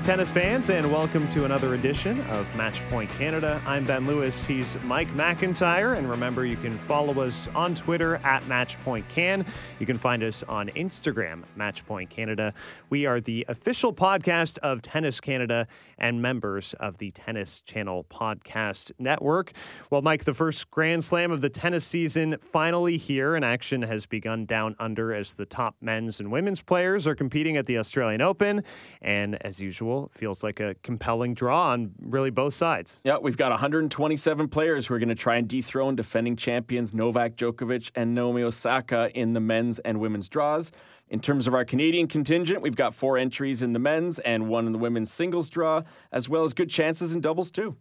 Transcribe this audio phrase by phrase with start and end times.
[0.00, 3.62] Hey, tennis fans, and welcome to another edition of Matchpoint Canada.
[3.66, 4.46] I'm Ben Lewis.
[4.46, 5.98] He's Mike McIntyre.
[5.98, 9.44] And remember, you can follow us on Twitter at Matchpoint Can.
[9.78, 12.54] You can find us on Instagram, Matchpoint Canada.
[12.88, 15.66] We are the official podcast of Tennis Canada
[15.98, 19.52] and members of the Tennis Channel Podcast Network.
[19.90, 24.06] Well, Mike, the first Grand Slam of the tennis season finally here, and action has
[24.06, 28.22] begun down under as the top men's and women's players are competing at the Australian
[28.22, 28.64] Open.
[29.02, 30.10] And as usual, usual.
[30.14, 33.00] Feels like a compelling draw on really both sides.
[33.04, 37.36] Yeah, we've got 127 players who are going to try and dethrone defending champions Novak
[37.36, 40.70] Djokovic and Naomi Osaka in the men's and women's draws.
[41.08, 44.66] In terms of our Canadian contingent, we've got four entries in the men's and one
[44.66, 45.82] in the women's singles draw,
[46.12, 47.76] as well as good chances in doubles too.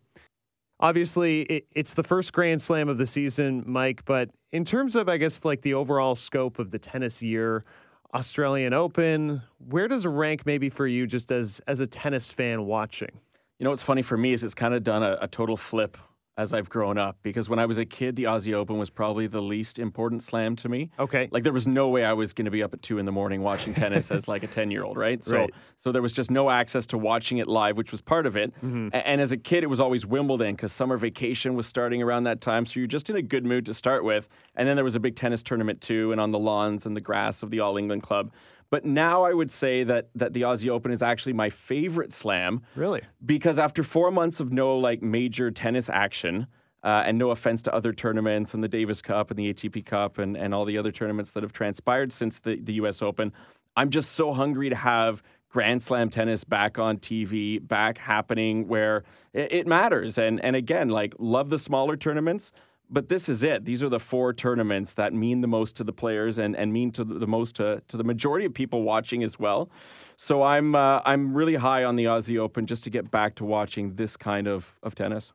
[0.81, 5.17] Obviously, it's the first Grand Slam of the season, Mike, but in terms of, I
[5.17, 7.65] guess, like the overall scope of the tennis year,
[8.13, 9.41] Australian Open.
[9.57, 13.19] Where does it rank maybe for you just as as a tennis fan watching?
[13.59, 15.97] You know what's funny for me is it's kind of done a, a total flip
[16.39, 19.27] as I've grown up because when I was a kid, the Aussie Open was probably
[19.27, 20.89] the least important slam to me.
[20.97, 21.27] Okay.
[21.31, 23.11] Like there was no way I was going to be up at two in the
[23.11, 25.21] morning watching tennis as like a 10 year old, right?
[25.21, 25.53] So, right.
[25.77, 28.55] so there was just no access to watching it live, which was part of it.
[28.55, 28.87] Mm-hmm.
[28.93, 32.39] And as a kid, it was always Wimbledon because summer vacation was starting around that
[32.39, 32.65] time.
[32.65, 34.29] So you're just in a good mood to start with.
[34.55, 37.01] And then there was a big tennis tournament too, and on the lawns and the
[37.01, 38.31] grass of the All England Club.
[38.71, 42.61] But now I would say that that the Aussie Open is actually my favorite slam.
[42.75, 43.01] Really?
[43.25, 46.47] Because after four months of no like major tennis action,
[46.83, 50.17] uh, and no offense to other tournaments and the Davis Cup and the ATP Cup
[50.17, 53.33] and, and all the other tournaments that have transpired since the, the US Open,
[53.75, 59.03] I'm just so hungry to have Grand Slam tennis back on TV, back happening where
[59.33, 60.17] it, it matters.
[60.17, 62.51] And and again, like love the smaller tournaments,
[62.89, 63.65] but this is it.
[63.65, 66.91] These are the four tournaments that mean the most to the players and, and mean
[66.91, 69.69] to the, most to, to the majority of people watching as well.
[70.17, 73.45] So I'm uh, I'm really high on the Aussie Open just to get back to
[73.45, 75.31] watching this kind of, of tennis.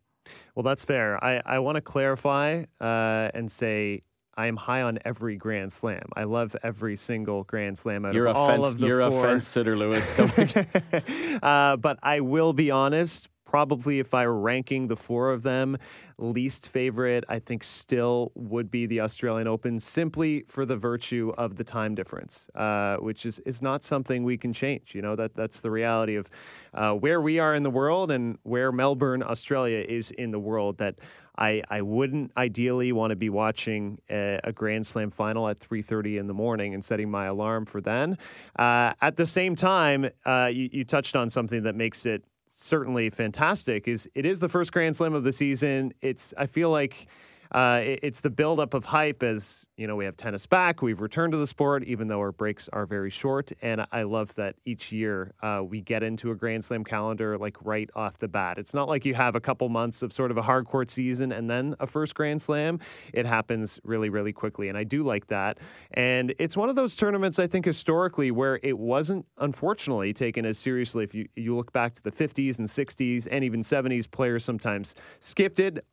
[0.54, 1.22] Well, that's fair.
[1.22, 4.02] I, I want to clarify uh, and say
[4.36, 6.08] I am high on every Grand Slam.
[6.16, 9.26] I love every single Grand Slam out you're of all fence, of the You're four.
[9.26, 10.12] a fence sitter, Lewis.
[11.42, 15.78] uh, but I will be honest probably if I were ranking the four of them,
[16.18, 21.54] least favorite, I think still would be the Australian Open simply for the virtue of
[21.54, 24.92] the time difference, uh, which is, is not something we can change.
[24.92, 26.28] You know, that that's the reality of
[26.74, 30.78] uh, where we are in the world and where Melbourne, Australia is in the world
[30.78, 30.96] that
[31.38, 36.18] I, I wouldn't ideally want to be watching a, a, Grand Slam final at 3:30
[36.18, 38.18] in the morning and setting my alarm for then.
[38.56, 43.10] Uh, at the same time, uh, you, you touched on something that makes it certainly
[43.10, 45.92] fantastic is it is the first Grand Slam of the season.
[46.00, 47.08] It's I feel like
[47.54, 50.82] uh, it, it's the buildup of hype as you know we have tennis back.
[50.82, 53.52] We've returned to the sport, even though our breaks are very short.
[53.62, 57.56] And I love that each year uh, we get into a Grand Slam calendar like
[57.64, 58.58] right off the bat.
[58.58, 61.30] It's not like you have a couple months of sort of a hard court season
[61.30, 62.80] and then a first Grand Slam.
[63.12, 65.58] It happens really, really quickly, and I do like that.
[65.92, 70.58] And it's one of those tournaments I think historically where it wasn't unfortunately taken as
[70.58, 71.04] seriously.
[71.04, 74.96] If you you look back to the 50s and 60s and even 70s, players sometimes
[75.20, 75.84] skipped it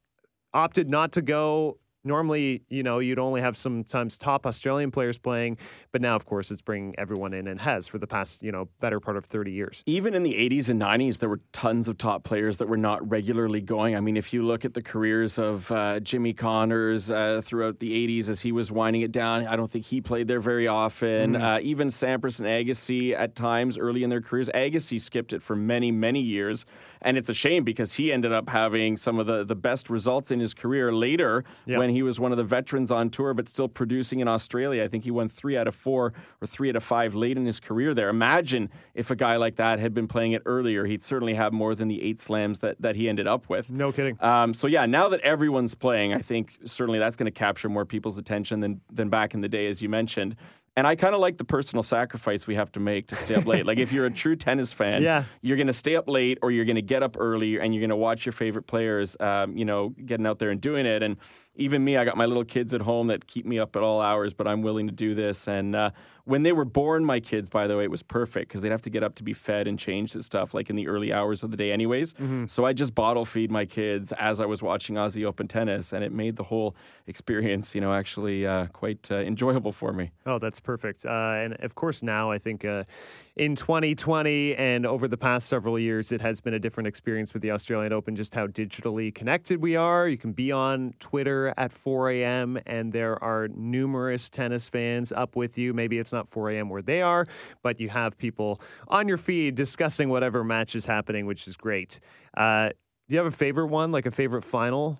[0.53, 5.57] opted not to go normally, you know, you'd only have sometimes top Australian players playing,
[5.91, 8.67] but now, of course, it's bringing everyone in and has for the past, you know,
[8.79, 9.84] better part of 30 years.
[9.85, 13.07] Even in the 80s and 90s, there were tons of top players that were not
[13.09, 13.95] regularly going.
[13.95, 17.91] I mean, if you look at the careers of uh, Jimmy Connors uh, throughout the
[17.91, 21.33] 80s as he was winding it down, I don't think he played there very often.
[21.33, 21.57] Mm.
[21.57, 25.56] Uh, even Sampras and Agassi at times early in their careers, Agassi skipped it for
[25.56, 26.66] many, many years.
[27.01, 30.31] And it's a shame because he ended up having some of the, the best results
[30.31, 31.79] in his career later yep.
[31.79, 34.84] when he was one of the veterans on tour, but still producing in Australia.
[34.84, 37.45] I think he won three out of four or three out of five late in
[37.45, 38.09] his career there.
[38.09, 40.86] Imagine if a guy like that had been playing it earlier.
[40.86, 43.69] He'd certainly have more than the eight slams that, that he ended up with.
[43.69, 44.21] No kidding.
[44.21, 47.86] Um, so, yeah, now that everyone's playing, I think certainly that's going to capture more
[47.86, 50.36] people's attention than, than back in the day, as you mentioned.
[50.77, 53.45] And I kind of like the personal sacrifice we have to make to stay up
[53.45, 53.65] late.
[53.65, 55.25] like if you're a true tennis fan, yeah.
[55.41, 57.81] you're going to stay up late or you're going to get up early and you're
[57.81, 61.03] going to watch your favorite players, um, you know, getting out there and doing it.
[61.03, 61.18] And
[61.56, 64.01] even me, I got my little kids at home that keep me up at all
[64.01, 65.48] hours, but I'm willing to do this.
[65.48, 65.92] And uh,
[66.24, 68.81] when they were born, my kids, by the way, it was perfect because they'd have
[68.81, 71.44] to get up to be fed and changed and stuff like in the early hours
[71.44, 72.13] of the day, anyways.
[72.13, 72.45] Mm-hmm.
[72.45, 76.03] So I just bottle feed my kids as I was watching Aussie Open tennis, and
[76.03, 76.75] it made the whole
[77.07, 80.12] experience, you know, actually uh, quite uh, enjoyable for me.
[80.25, 81.06] Oh, that's perfect.
[81.06, 82.86] Uh, and of course, now I think uh,
[83.36, 87.42] in 2020 and over the past several years, it has been a different experience with
[87.42, 90.07] the Australian Open, just how digitally connected we are.
[90.07, 92.59] You can be on Twitter here at 4 a.m.
[92.65, 95.73] and there are numerous tennis fans up with you.
[95.73, 96.69] Maybe it's not 4 a.m.
[96.69, 97.27] where they are,
[97.63, 101.99] but you have people on your feed discussing whatever match is happening, which is great.
[102.35, 104.99] Uh, do you have a favorite one, like a favorite final?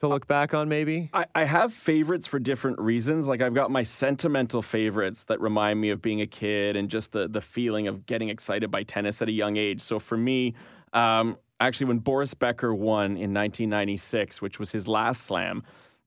[0.00, 1.08] to look back on maybe?
[1.12, 3.28] I, I, have favorites for different reasons.
[3.28, 7.12] Like I've got my sentimental favorites that remind me of being a kid and just
[7.12, 9.80] the the feeling of getting excited by tennis at a young age.
[9.80, 10.54] So for me,
[10.92, 15.62] um, actually when Boris Becker won in 1996, which was his last slam,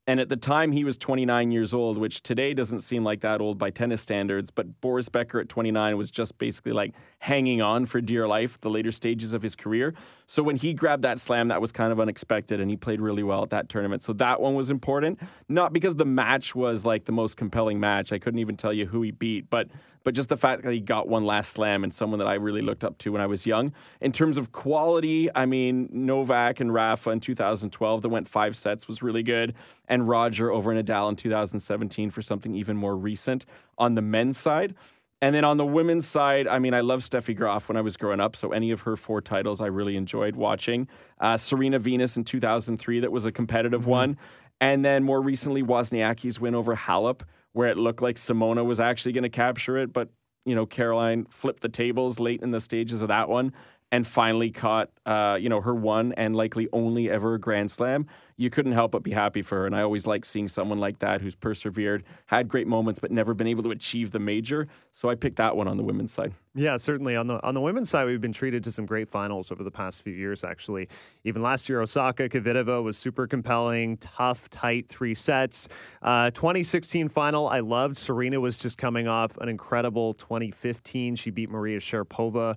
[0.08, 3.40] and at the time, he was 29 years old, which today doesn't seem like that
[3.40, 4.52] old by tennis standards.
[4.52, 8.70] But Boris Becker at 29 was just basically like hanging on for dear life the
[8.70, 9.94] later stages of his career.
[10.28, 13.24] So when he grabbed that slam, that was kind of unexpected, and he played really
[13.24, 14.02] well at that tournament.
[14.02, 15.18] So that one was important,
[15.48, 18.12] not because the match was like the most compelling match.
[18.12, 19.68] I couldn't even tell you who he beat, but
[20.06, 22.62] but just the fact that he got one last slam and someone that I really
[22.62, 23.72] looked up to when I was young.
[24.00, 28.86] In terms of quality, I mean Novak and Rafa in 2012 that went five sets
[28.86, 29.54] was really good,
[29.88, 33.46] and Roger over in Nadal in 2017 for something even more recent
[33.78, 34.74] on the men's side.
[35.22, 37.96] And then on the women's side, I mean, I love Steffi Graf when I was
[37.96, 38.36] growing up.
[38.36, 40.88] So any of her four titles, I really enjoyed watching.
[41.20, 43.90] Uh, Serena Venus in 2003, that was a competitive mm-hmm.
[43.90, 44.18] one.
[44.60, 47.22] And then more recently, Wozniacki's win over Halep,
[47.52, 49.92] where it looked like Simona was actually going to capture it.
[49.92, 50.10] But,
[50.44, 53.52] you know, Caroline flipped the tables late in the stages of that one
[53.92, 58.50] and finally caught, uh, you know, her one and likely only ever Grand Slam you
[58.50, 59.66] couldn't help but be happy for her.
[59.66, 63.34] And I always like seeing someone like that who's persevered, had great moments, but never
[63.34, 64.68] been able to achieve the major.
[64.92, 66.34] So I picked that one on the women's side.
[66.54, 69.50] Yeah, certainly on the on the women's side, we've been treated to some great finals
[69.50, 70.42] over the past few years.
[70.42, 70.88] Actually,
[71.24, 75.68] even last year, Osaka Kvitova was super compelling, tough, tight three sets.
[76.00, 77.96] Uh, 2016 final, I loved.
[77.96, 81.16] Serena was just coming off an incredible 2015.
[81.16, 82.56] She beat Maria Sharapova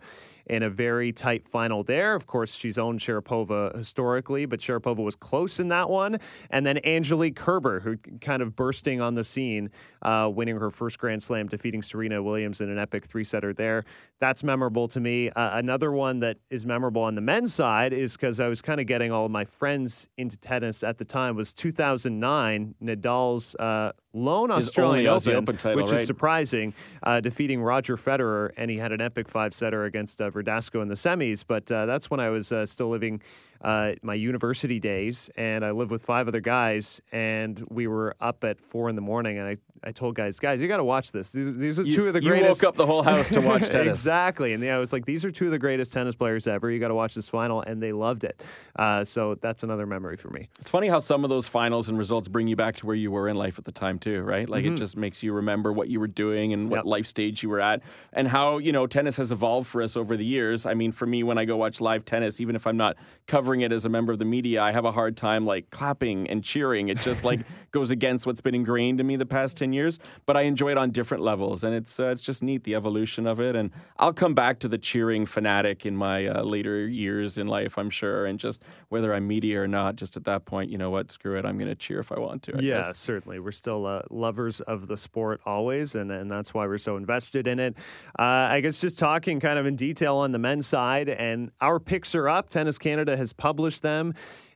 [0.50, 2.16] in a very tight final there.
[2.16, 6.20] Of course, she's owned Sharapova historically, but Sharapova was close in that one.
[6.50, 9.70] And then Angelique Kerber, who kind of bursting on the scene,
[10.02, 13.86] uh, winning her first Grand Slam, defeating Serena Williams in an epic three setter there.
[14.20, 15.30] That's memorable to me.
[15.30, 18.82] Uh, another one that is memorable on the men's side is because I was kind
[18.82, 23.94] of getting all of my friends into tennis at the time was 2009, Nadal's uh,
[24.14, 26.02] lone His Australian Open, Open title, which right?
[26.02, 26.74] is surprising,
[27.04, 30.88] uh, defeating Roger Federer, and he had an epic five setter against uh, Verdasco in
[30.88, 31.44] the semis.
[31.48, 33.22] But uh, that's when I was uh, still living
[33.62, 38.44] uh, my university days, and I lived with five other guys, and we were up
[38.44, 41.12] at four in the morning, and I, I told guys, guys, you got to watch
[41.12, 41.32] this.
[41.32, 42.62] These, are you, two of the greatest.
[42.62, 43.88] You woke up the whole house to watch tennis.
[43.88, 46.70] exactly, and yeah, I was like, these are two of the greatest tennis players ever.
[46.70, 48.42] You got to watch this final, and they loved it.
[48.78, 50.50] Uh, so that's another memory for me.
[50.60, 53.12] It's funny how some of those finals and results bring you back to where you
[53.12, 54.50] were in life at the time too, right?
[54.50, 54.74] Like mm-hmm.
[54.74, 56.86] it just makes you remember what you were doing and what yep.
[56.86, 57.82] life stage you were at,
[58.14, 60.66] and how you know tennis has evolved for us over the years.
[60.66, 62.98] I mean, for me, when I go watch live tennis, even if I'm not
[63.28, 66.30] covering it as a member of the media, I have a hard time like clapping
[66.30, 66.90] and cheering.
[66.90, 67.42] It just like
[67.72, 70.78] goes against what's been ingrained in me the past 10 years, but I enjoy it
[70.78, 74.14] on different levels and it's uh, it's just neat the evolution of it and I'll
[74.14, 78.26] come back to the cheering fanatic in my uh, later years in life, I'm sure,
[78.26, 81.38] and just whether I'm media or not, just at that point, you know what, screw
[81.38, 82.58] it, I'm going to cheer if I want to.
[82.58, 82.98] I yeah, guess.
[82.98, 83.40] certainly.
[83.40, 87.48] We're still uh, lovers of the sport always and and that's why we're so invested
[87.48, 87.76] in it.
[88.18, 91.80] Uh, I guess just talking kind of in detail on the men's side and our
[91.80, 92.50] picks are up.
[92.50, 94.14] Tennis Canada has published them.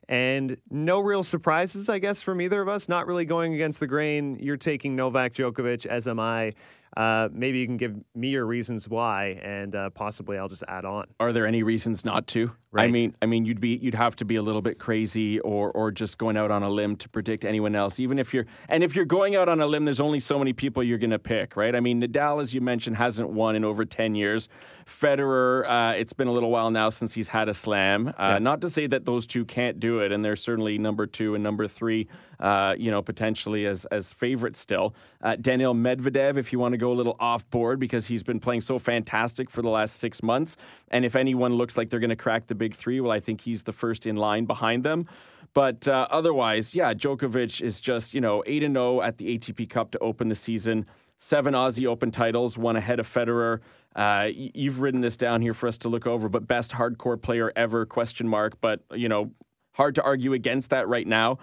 [0.08, 2.88] And no real surprises, I guess, from either of us.
[2.88, 4.38] Not really going against the grain.
[4.40, 6.52] You're taking Novak Djokovic, as am I.
[6.96, 10.84] Uh, maybe you can give me your reasons why, and uh, possibly I'll just add
[10.84, 11.06] on.
[11.18, 12.52] Are there any reasons not to?
[12.74, 12.88] Right.
[12.88, 15.70] I mean, I mean, you'd be you'd have to be a little bit crazy, or
[15.70, 18.00] or just going out on a limb to predict anyone else.
[18.00, 20.52] Even if you're, and if you're going out on a limb, there's only so many
[20.52, 21.76] people you're going to pick, right?
[21.76, 24.48] I mean, Nadal, as you mentioned, hasn't won in over ten years.
[24.86, 28.08] Federer, uh, it's been a little while now since he's had a slam.
[28.08, 28.38] Uh, yeah.
[28.38, 31.42] Not to say that those two can't do it, and they're certainly number two and
[31.42, 32.06] number three,
[32.40, 34.94] uh, you know, potentially as as favorites still.
[35.22, 38.40] Uh, Daniil Medvedev, if you want to go a little off board, because he's been
[38.40, 40.56] playing so fantastic for the last six months,
[40.88, 43.40] and if anyone looks like they're going to crack the big three, well, I think
[43.42, 45.06] he's the first in line behind them.
[45.52, 49.26] But uh, otherwise, yeah, Djokovic is just you know eight and zero oh at the
[49.38, 50.86] ATP Cup to open the season
[51.18, 53.60] seven Aussie Open titles, one ahead of Federer.
[53.96, 57.52] Uh, you've written this down here for us to look over, but best hardcourt player
[57.54, 57.86] ever?
[57.86, 58.60] Question mark.
[58.60, 59.30] But you know,
[59.72, 61.38] hard to argue against that right now.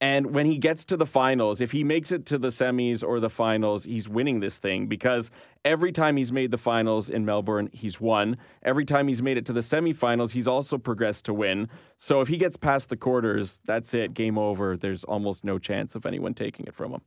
[0.00, 3.18] And when he gets to the finals, if he makes it to the semis or
[3.18, 5.30] the finals, he's winning this thing because
[5.64, 8.36] every time he's made the finals in Melbourne, he's won.
[8.62, 11.70] Every time he's made it to the semifinals, he's also progressed to win.
[11.96, 14.76] So if he gets past the quarters, that's it, game over.
[14.76, 17.00] There's almost no chance of anyone taking it from him.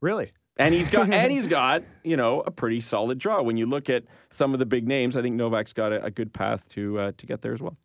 [0.00, 0.30] Really?
[0.58, 3.42] And he's got and he's got, you know, a pretty solid draw.
[3.42, 6.10] When you look at some of the big names, I think Novak's got a, a
[6.12, 7.76] good path to uh, to get there as well.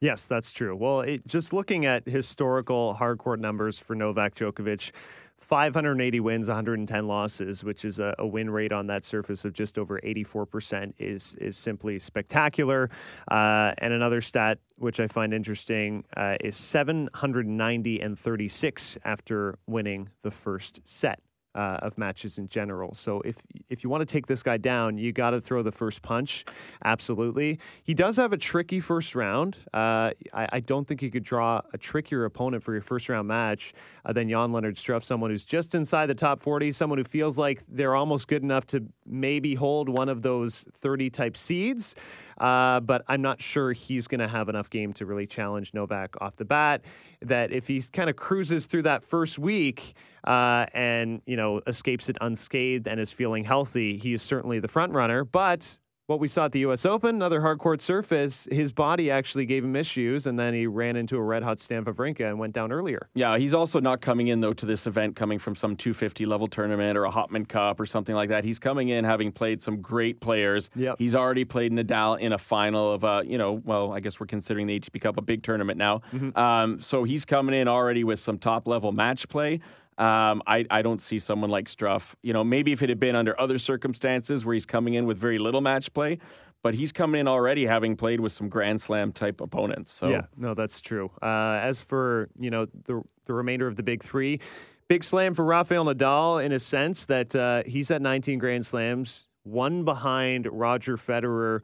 [0.00, 0.74] Yes, that's true.
[0.74, 4.92] Well, it, just looking at historical hardcourt numbers for Novak Djokovic,
[5.36, 9.78] 580 wins, 110 losses, which is a, a, win rate on that surface of just
[9.78, 12.88] over 84%, is is simply spectacular.
[13.30, 20.08] Uh, and another stat which I find interesting uh, is 790 and 36 after winning
[20.22, 21.20] the first set
[21.54, 22.94] uh, of matches in general.
[22.94, 23.36] So if
[23.68, 26.44] if you want to take this guy down, you got to throw the first punch.
[26.84, 29.56] Absolutely, he does have a tricky first round.
[29.72, 33.26] Uh, I, I, don't think you could draw a trickier opponent for your first round
[33.26, 33.72] match
[34.04, 37.36] uh, than Jan Leonard Struff, someone who's just inside the top forty, someone who feels
[37.36, 41.94] like they're almost good enough to maybe hold one of those thirty type seeds.
[42.38, 46.16] Uh, but I'm not sure he's going to have enough game to really challenge Novak
[46.22, 46.82] off the bat.
[47.20, 52.08] That if he kind of cruises through that first week uh, and you know escapes
[52.08, 55.24] it unscathed and is feeling healthy, he is certainly the front runner.
[55.24, 55.78] But
[56.10, 56.84] what we saw at the U.S.
[56.84, 61.16] Open, another hardcourt surface, his body actually gave him issues, and then he ran into
[61.16, 63.08] a red hot Stan Wawrinka and went down earlier.
[63.14, 66.48] Yeah, he's also not coming in though to this event coming from some 250 level
[66.48, 68.42] tournament or a Hopman Cup or something like that.
[68.42, 70.68] He's coming in having played some great players.
[70.74, 70.96] Yep.
[70.98, 74.26] He's already played Nadal in a final of a, you know, well, I guess we're
[74.26, 76.02] considering the ATP Cup a big tournament now.
[76.12, 76.36] Mm-hmm.
[76.36, 79.60] Um, so he's coming in already with some top level match play.
[80.00, 82.14] Um, I, I don't see someone like Struff.
[82.22, 85.18] You know, maybe if it had been under other circumstances where he's coming in with
[85.18, 86.18] very little match play,
[86.62, 89.92] but he's coming in already having played with some Grand Slam type opponents.
[89.92, 91.10] So yeah, no, that's true.
[91.22, 94.40] Uh, as for you know the the remainder of the big three,
[94.88, 99.28] big slam for Rafael Nadal in a sense that uh, he's at 19 Grand Slams,
[99.44, 101.60] one behind Roger Federer.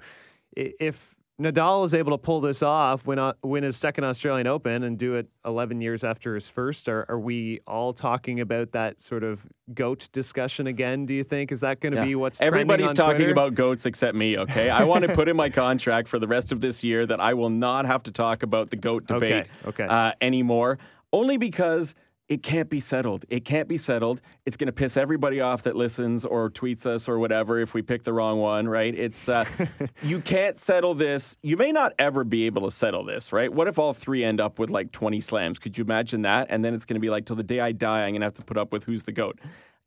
[0.54, 4.82] If Nadal is able to pull this off, win, uh, win his second Australian Open,
[4.82, 6.88] and do it 11 years after his first.
[6.88, 11.04] Are, are we all talking about that sort of goat discussion again?
[11.04, 12.04] Do you think is that going to yeah.
[12.06, 13.32] be what's everybody's talking Twitter?
[13.32, 14.38] about goats except me?
[14.38, 17.20] Okay, I want to put in my contract for the rest of this year that
[17.20, 19.82] I will not have to talk about the goat debate okay.
[19.82, 19.84] Okay.
[19.84, 20.78] Uh, anymore,
[21.12, 21.94] only because
[22.28, 23.24] it can't be settled.
[23.28, 24.20] It can't be settled.
[24.44, 27.82] It's going to piss everybody off that listens or tweets us or whatever if we
[27.82, 28.92] pick the wrong one, right?
[28.94, 29.44] It's uh,
[30.02, 31.36] you can't settle this.
[31.42, 33.52] You may not ever be able to settle this, right?
[33.52, 35.58] What if all three end up with like 20 slams?
[35.60, 36.48] Could you imagine that?
[36.50, 38.26] And then it's going to be like till the day I die, I'm going to
[38.26, 39.38] have to put up with who's the goat.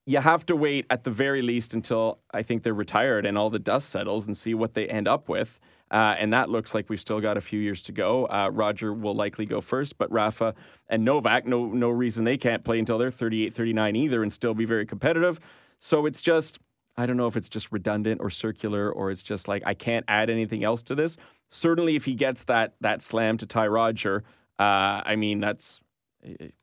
[0.06, 3.50] You have to wait at the very least until I think they're retired and all
[3.50, 5.60] the dust settles and see what they end up with.
[5.92, 8.26] Uh, and that looks like we've still got a few years to go.
[8.28, 10.54] Uh, Roger will likely go first, but Rafa
[10.88, 14.54] and Novak, no, no reason they can't play until they're 38, 39 either and still
[14.54, 15.40] be very competitive.
[15.80, 16.60] So it's just,
[16.98, 20.06] I don't know if it's just redundant or circular or it's just like I can't
[20.08, 21.18] add anything else to this.
[21.50, 24.24] Certainly, if he gets that that slam to tie Roger,
[24.60, 25.82] uh, I mean that's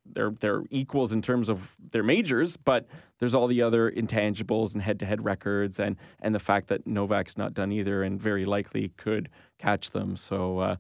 [0.04, 2.86] they're they're equals in terms of their majors, but
[3.18, 7.54] there's all the other intangibles and head-to-head records, and and the fact that Novak's not
[7.54, 10.16] done either, and very likely could catch them.
[10.16, 10.76] So uh,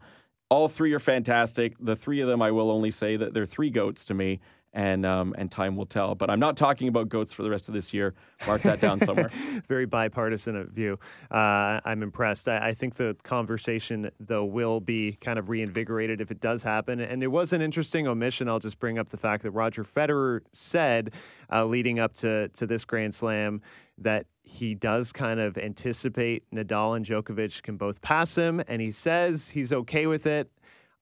[0.48, 1.74] all three are fantastic.
[1.80, 4.40] The three of them, I will only say that they're three goats to me,
[4.76, 6.14] and um, and time will tell.
[6.14, 8.14] But I'm not talking about goats for the rest of this year.
[8.46, 9.30] Mark that down somewhere.
[9.68, 10.98] Very bipartisan view.
[11.30, 12.46] Uh, I'm impressed.
[12.46, 17.00] I, I, think the conversation though will be kind of reinvigorated if it does happen.
[17.00, 18.48] And it was an interesting omission.
[18.48, 21.14] I'll just bring up the fact that Roger Federer said
[21.50, 23.62] uh, leading up to to this Grand Slam
[23.98, 28.92] that he does kind of anticipate Nadal and Djokovic can both pass him, and he
[28.92, 30.50] says he's okay with it.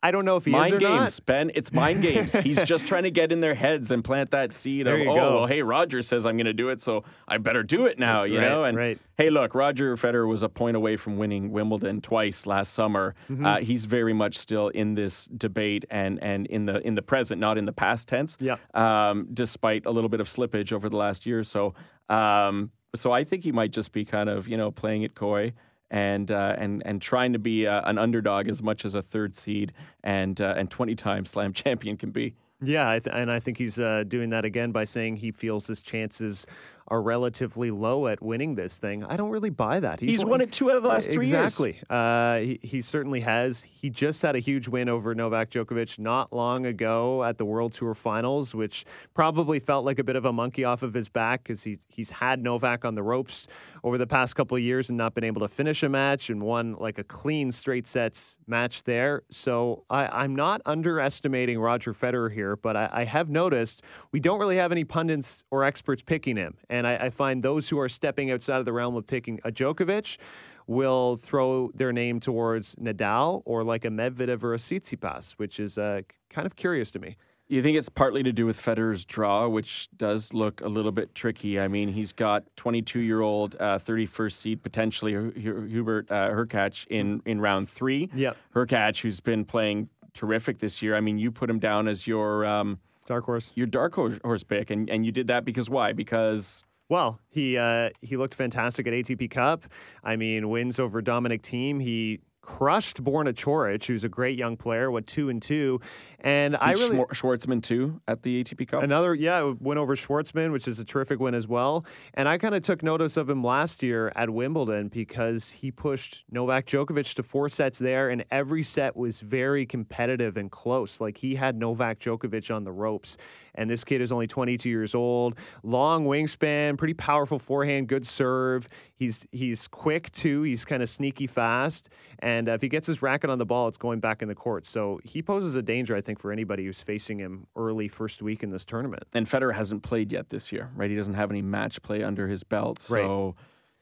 [0.05, 1.27] I don't know if he mind is games, not.
[1.27, 1.51] Ben.
[1.55, 2.35] It's mind games.
[2.43, 5.15] He's just trying to get in their heads and plant that seed there of, oh,
[5.15, 5.35] go.
[5.37, 8.25] well, hey, Roger says I'm going to do it, so I better do it now,
[8.25, 8.65] you right, know?
[8.65, 8.99] And right.
[9.17, 13.15] hey, look, Roger Federer was a point away from winning Wimbledon twice last summer.
[13.31, 13.47] Mm-hmm.
[13.47, 17.41] Uh, he's very much still in this debate and and in the in the present,
[17.41, 18.37] not in the past tense.
[18.41, 18.57] Yeah.
[18.75, 21.73] Um, despite a little bit of slippage over the last year or so.
[22.11, 25.55] Um, so I think he might just be kind of you know playing it coy
[25.95, 29.33] and uh, and and trying to be uh, an underdog as much as a third
[29.33, 29.73] seed
[30.03, 32.35] and uh, and 20 time slam champion can be.
[32.61, 35.69] Yeah, I th- and I think he's uh, doing that again by saying he feels
[35.69, 36.47] his chances
[36.89, 39.05] are relatively low at winning this thing.
[39.05, 40.01] I don't really buy that.
[40.01, 41.73] He's, He's won, won, it two out of the last three exactly.
[41.73, 41.83] years.
[41.83, 41.97] Exactly.
[41.97, 43.63] Uh, he, he, certainly has.
[43.63, 47.73] He just had a huge win over Novak Djokovic not long ago at the World
[47.73, 51.45] Tour Finals, which probably felt like a bit of a monkey off of his back
[51.45, 53.49] because he, he's had Novak on the ropes
[53.85, 56.43] over the past couple of years and not been able to finish a match and
[56.43, 59.23] won like a clean straight sets match there.
[59.31, 64.39] So I, am not underestimating Roger Federer here, but I, I have noticed we don't
[64.39, 66.57] really have any pundits or experts picking him.
[66.71, 69.51] And I, I find those who are stepping outside of the realm of picking a
[69.51, 70.19] Djokovic
[70.67, 75.79] will throw their name towards Nadal or like a Medvedev or a Tsitsipas, which is
[75.79, 77.17] uh, kind of curious to me.
[77.47, 81.15] You think it's partly to do with Federer's draw, which does look a little bit
[81.15, 81.61] tricky.
[81.61, 87.21] I mean, he's got 22 year old, uh, 31st seed potentially Hubert uh, Hurkacz in
[87.27, 88.09] in round three.
[88.15, 90.97] Yeah, Hurkacz, who's been playing terrific this year.
[90.97, 94.71] I mean, you put him down as your um, dark horse, your dark horse pick,
[94.71, 95.93] and and you did that because why?
[95.93, 99.65] Because well, he uh, he looked fantastic at ATP Cup.
[100.03, 101.83] I mean, wins over Dominic Thiem.
[101.83, 105.81] He crushed Borna Coric, who's a great young player, went two and two.
[106.21, 108.83] And Beat I really Schwartzman too at the ATP Cup.
[108.83, 111.85] Another yeah, win over Schwartzman, which is a terrific win as well.
[112.15, 116.25] And I kind of took notice of him last year at Wimbledon because he pushed
[116.31, 121.01] Novak Djokovic to four sets there, and every set was very competitive and close.
[121.01, 123.17] Like he had Novak Djokovic on the ropes.
[123.57, 128.69] And this kid is only 22 years old, long wingspan, pretty powerful forehand, good serve.
[128.97, 130.43] He's he's quick too.
[130.43, 131.89] He's kind of sneaky fast,
[132.21, 134.35] and uh, if he gets his racket on the ball, it's going back in the
[134.35, 134.65] court.
[134.65, 138.43] So he poses a danger, I think, for anybody who's facing him early first week
[138.43, 139.05] in this tournament.
[139.13, 140.89] And Federer hasn't played yet this year, right?
[140.89, 142.95] He doesn't have any match play under his belt, so.
[142.95, 143.35] Right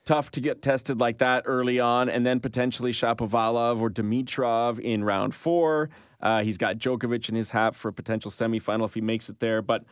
[0.05, 5.05] tough to get tested like that early on, and then potentially Shapovalov or Dimitrov in
[5.05, 5.91] round four.
[6.21, 9.41] Uh, he's got Djokovic in his hat for a potential semifinal if he makes it
[9.41, 9.63] there.
[9.63, 9.85] But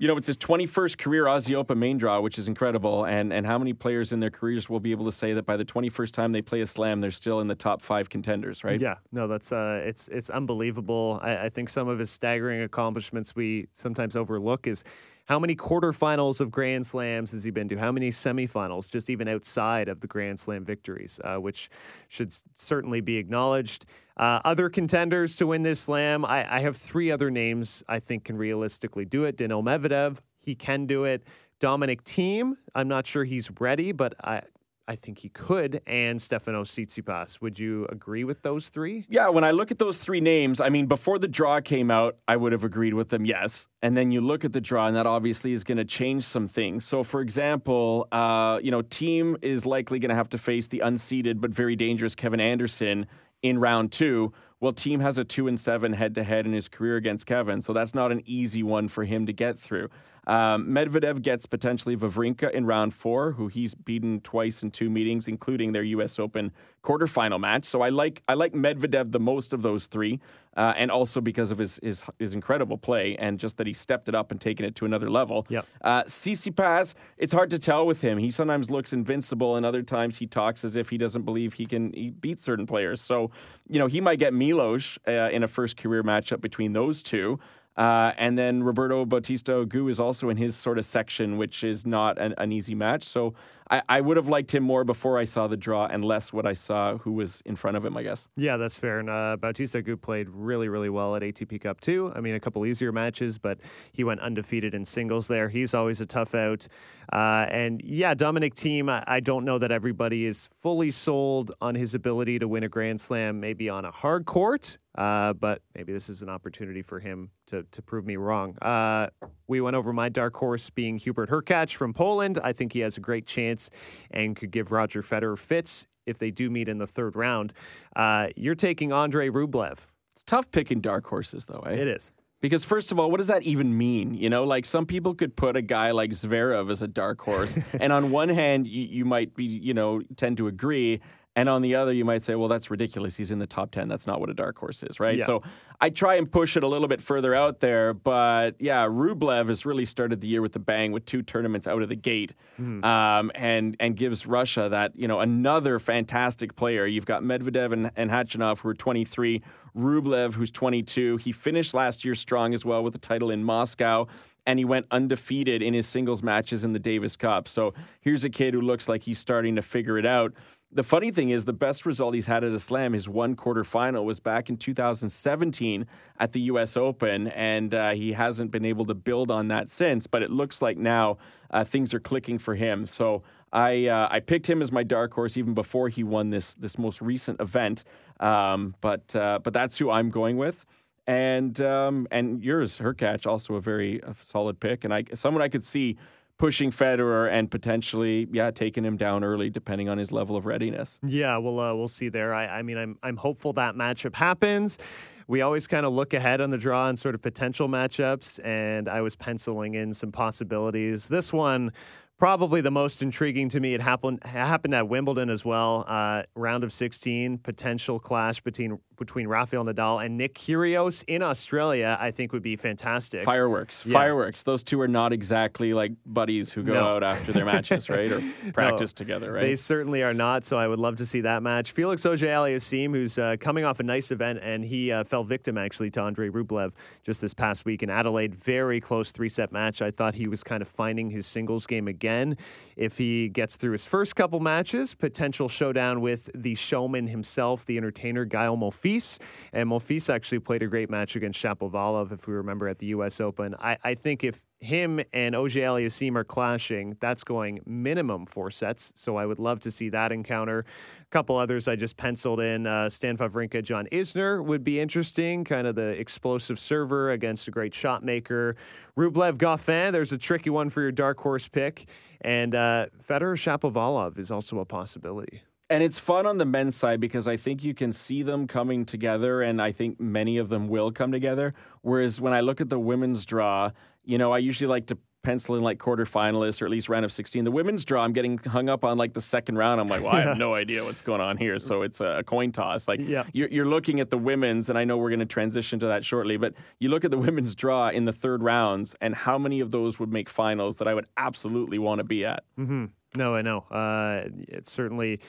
[0.00, 3.04] you know, it's his 21st career Aussie Open main draw, which is incredible.
[3.04, 5.56] And and how many players in their careers will be able to say that by
[5.56, 8.80] the 21st time they play a slam, they're still in the top five contenders, right?
[8.80, 11.18] Yeah, no, that's uh, it's it's unbelievable.
[11.20, 14.84] I, I think some of his staggering accomplishments we sometimes overlook is
[15.28, 17.76] how many quarterfinals of Grand Slams has he been to?
[17.76, 21.68] How many semifinals, just even outside of the Grand Slam victories, uh, which
[22.08, 23.84] should certainly be acknowledged.
[24.18, 28.24] Uh, other contenders to win this slam, I, I, have three other names I think
[28.24, 29.36] can realistically do it.
[29.36, 31.22] Daniil Medvedev, he can do it.
[31.60, 34.42] Dominic Thiem, I'm not sure he's ready, but I,
[34.88, 37.42] I think he could, and Stefano Tsitsipas.
[37.42, 39.04] Would you agree with those three?
[39.08, 42.16] Yeah, when I look at those three names, I mean, before the draw came out,
[42.26, 43.68] I would have agreed with them, yes.
[43.82, 46.48] And then you look at the draw, and that obviously is going to change some
[46.48, 46.86] things.
[46.86, 50.82] So, for example, uh, you know, Thiem is likely going to have to face the
[50.84, 53.06] unseeded but very dangerous Kevin Anderson
[53.42, 54.32] in round two.
[54.60, 57.60] Well, Thiem has a two and seven head to head in his career against Kevin,
[57.60, 59.88] so that's not an easy one for him to get through.
[60.28, 65.26] Um, Medvedev gets potentially Wawrinka in round four, who he's beaten twice in two meetings,
[65.26, 66.18] including their U.S.
[66.18, 66.52] Open
[66.84, 67.64] quarterfinal match.
[67.64, 70.20] So I like I like Medvedev the most of those three,
[70.56, 74.08] uh, and also because of his, his, his incredible play and just that he stepped
[74.08, 75.46] it up and taken it to another level.
[75.48, 75.66] Yep.
[75.80, 78.18] Uh, Tsitsipas, it's hard to tell with him.
[78.18, 81.64] He sometimes looks invincible, and other times he talks as if he doesn't believe he
[81.64, 83.00] can he beat certain players.
[83.00, 83.30] So
[83.66, 87.38] you know he might get Milos uh, in a first career matchup between those two.
[87.78, 91.86] Uh, and then Roberto Bautista Agut is also in his sort of section, which is
[91.86, 93.04] not an, an easy match.
[93.04, 93.34] So
[93.70, 96.44] I, I, would have liked him more before I saw the draw and less what
[96.44, 98.26] I saw who was in front of him, I guess.
[98.36, 98.98] Yeah, that's fair.
[98.98, 102.12] And uh, Bautista Agut played really, really well at ATP Cup too.
[102.16, 103.58] I mean, a couple easier matches, but
[103.92, 105.48] he went undefeated in singles there.
[105.48, 106.66] He's always a tough out.
[107.12, 111.76] Uh, and yeah, Dominic Thiem, I, I don't know that everybody is fully sold on
[111.76, 114.78] his ability to win a Grand Slam, maybe on a hard court.
[114.98, 118.58] Uh, but maybe this is an opportunity for him to, to prove me wrong.
[118.60, 119.06] Uh,
[119.46, 122.40] we went over my dark horse being Hubert Hurkacz from Poland.
[122.42, 123.70] I think he has a great chance
[124.10, 127.52] and could give Roger Federer fits if they do meet in the third round.
[127.94, 129.78] Uh, you're taking Andre Rublev.
[130.16, 131.60] It's tough picking dark horses, though.
[131.60, 131.74] Eh?
[131.74, 132.12] It is.
[132.40, 134.14] Because first of all, what does that even mean?
[134.14, 137.56] You know, like some people could put a guy like Zverev as a dark horse,
[137.80, 141.00] and on one hand, you, you, might be, you know, tend to agree,
[141.38, 143.14] and on the other, you might say, well, that's ridiculous.
[143.14, 143.86] He's in the top 10.
[143.86, 145.18] That's not what a dark horse is, right?
[145.18, 145.24] Yeah.
[145.24, 145.42] So
[145.80, 147.94] I try and push it a little bit further out there.
[147.94, 151.80] But yeah, Rublev has really started the year with the bang with two tournaments out
[151.80, 152.84] of the gate mm.
[152.84, 156.86] um, and, and gives Russia that, you know, another fantastic player.
[156.86, 159.40] You've got Medvedev and, and Khachanov, who are 23,
[159.76, 161.18] Rublev, who's 22.
[161.18, 164.08] He finished last year strong as well with a title in Moscow
[164.48, 167.46] and he went undefeated in his singles matches in the Davis Cup.
[167.46, 170.32] So here's a kid who looks like he's starting to figure it out.
[170.70, 173.64] The funny thing is, the best result he's had at a slam, his one quarter
[173.64, 175.86] final, was back in 2017
[176.20, 176.76] at the U.S.
[176.76, 180.06] Open, and uh, he hasn't been able to build on that since.
[180.06, 181.16] But it looks like now
[181.50, 182.86] uh, things are clicking for him.
[182.86, 186.52] So I uh, I picked him as my dark horse even before he won this
[186.52, 187.84] this most recent event.
[188.20, 190.66] Um, but uh, but that's who I'm going with.
[191.06, 195.48] And um, and yours, Hurkacz, also a very uh, solid pick, and I someone I
[195.48, 195.96] could see
[196.38, 200.98] pushing Federer and potentially, yeah, taking him down early, depending on his level of readiness.
[201.02, 202.32] Yeah, well, uh, we'll see there.
[202.32, 204.78] I, I mean, I'm I'm hopeful that matchup happens.
[205.26, 208.88] We always kind of look ahead on the draw and sort of potential matchups, and
[208.88, 211.08] I was penciling in some possibilities.
[211.08, 211.72] This one
[212.18, 213.74] probably the most intriguing to me.
[213.74, 215.84] It happened happened at Wimbledon as well.
[215.86, 221.96] Uh, round of 16, potential clash between between Rafael Nadal and Nick Kyrgios in Australia.
[222.00, 223.24] I think would be fantastic.
[223.24, 223.92] Fireworks, yeah.
[223.92, 224.42] fireworks.
[224.42, 226.84] Those two are not exactly like buddies who go no.
[226.84, 228.20] out after their matches, right, or
[228.52, 229.42] practice no, together, right?
[229.42, 230.44] They certainly are not.
[230.44, 231.70] So I would love to see that match.
[231.70, 235.90] Felix Auger-Aliassime, who's uh, coming off a nice event, and he uh, fell victim actually
[235.90, 236.72] to Andre Rublev
[237.04, 238.34] just this past week in Adelaide.
[238.34, 239.80] Very close three set match.
[239.80, 242.36] I thought he was kind of finding his singles game again again.
[242.76, 247.76] If he gets through his first couple matches, potential showdown with the showman himself, the
[247.76, 249.18] entertainer Gael Monfils.
[249.52, 253.20] And Monfils actually played a great match against Shapovalov, if we remember, at the U.S.
[253.20, 253.54] Open.
[253.58, 258.92] I, I think if him and Auger-Aliassime are clashing, that's going minimum four sets.
[258.94, 260.64] So I would love to see that encounter.
[261.10, 262.66] Couple others I just penciled in.
[262.66, 265.42] Uh, Stan Wawrinka, John Isner would be interesting.
[265.42, 268.56] Kind of the explosive server against a great shot maker.
[268.94, 271.88] Rublev Goffin, there's a tricky one for your dark horse pick.
[272.20, 275.42] And uh, Federer Shapovalov is also a possibility.
[275.70, 278.86] And it's fun on the men's side because I think you can see them coming
[278.86, 281.52] together, and I think many of them will come together.
[281.82, 283.70] Whereas when I look at the women's draw,
[284.02, 287.12] you know, I usually like to pencil in like quarterfinalists or at least round of
[287.12, 287.44] 16.
[287.44, 289.78] The women's draw, I'm getting hung up on like the second round.
[289.78, 291.58] I'm like, well, I have no idea what's going on here.
[291.58, 292.88] So it's a coin toss.
[292.88, 293.24] Like yeah.
[293.34, 296.02] you're, you're looking at the women's, and I know we're going to transition to that
[296.02, 299.60] shortly, but you look at the women's draw in the third rounds, and how many
[299.60, 302.44] of those would make finals that I would absolutely want to be at?
[302.58, 302.86] Mm-hmm.
[303.14, 303.58] No, I know.
[303.70, 305.20] Uh, it's certainly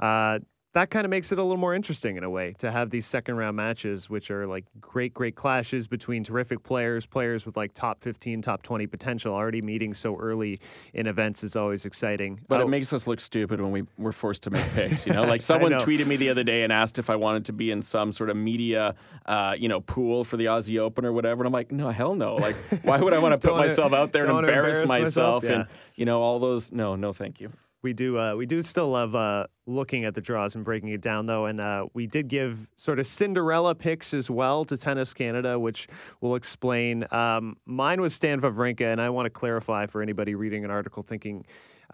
[0.00, 0.40] uh,
[0.74, 3.06] that kind of makes it a little more interesting in a way to have these
[3.06, 7.72] second round matches, which are like great, great clashes between terrific players, players with like
[7.74, 9.32] top 15, top 20 potential.
[9.32, 10.58] Already meeting so early
[10.92, 12.40] in events is always exciting.
[12.48, 12.64] But oh.
[12.64, 15.06] it makes us look stupid when we were forced to make picks.
[15.06, 17.52] You know, like someone tweeted me the other day and asked if I wanted to
[17.52, 21.12] be in some sort of media, uh, you know, pool for the Aussie Open or
[21.12, 21.42] whatever.
[21.42, 22.34] And I'm like, no, hell no.
[22.34, 25.44] Like, why would I want to put myself out there and embarrass, embarrass myself, myself
[25.44, 25.52] yeah.
[25.52, 26.72] and, you know, all those?
[26.72, 27.52] No, no, thank you.
[27.84, 28.18] We do.
[28.18, 31.44] Uh, we do still love uh, looking at the draws and breaking it down, though.
[31.44, 35.86] And uh, we did give sort of Cinderella picks as well to Tennis Canada, which
[36.22, 37.06] we'll explain.
[37.12, 41.02] Um, mine was Stan Wawrinka, and I want to clarify for anybody reading an article
[41.02, 41.44] thinking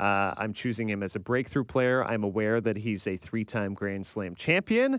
[0.00, 2.02] uh, I'm choosing him as a breakthrough player.
[2.02, 4.94] I'm aware that he's a three time Grand Slam champion.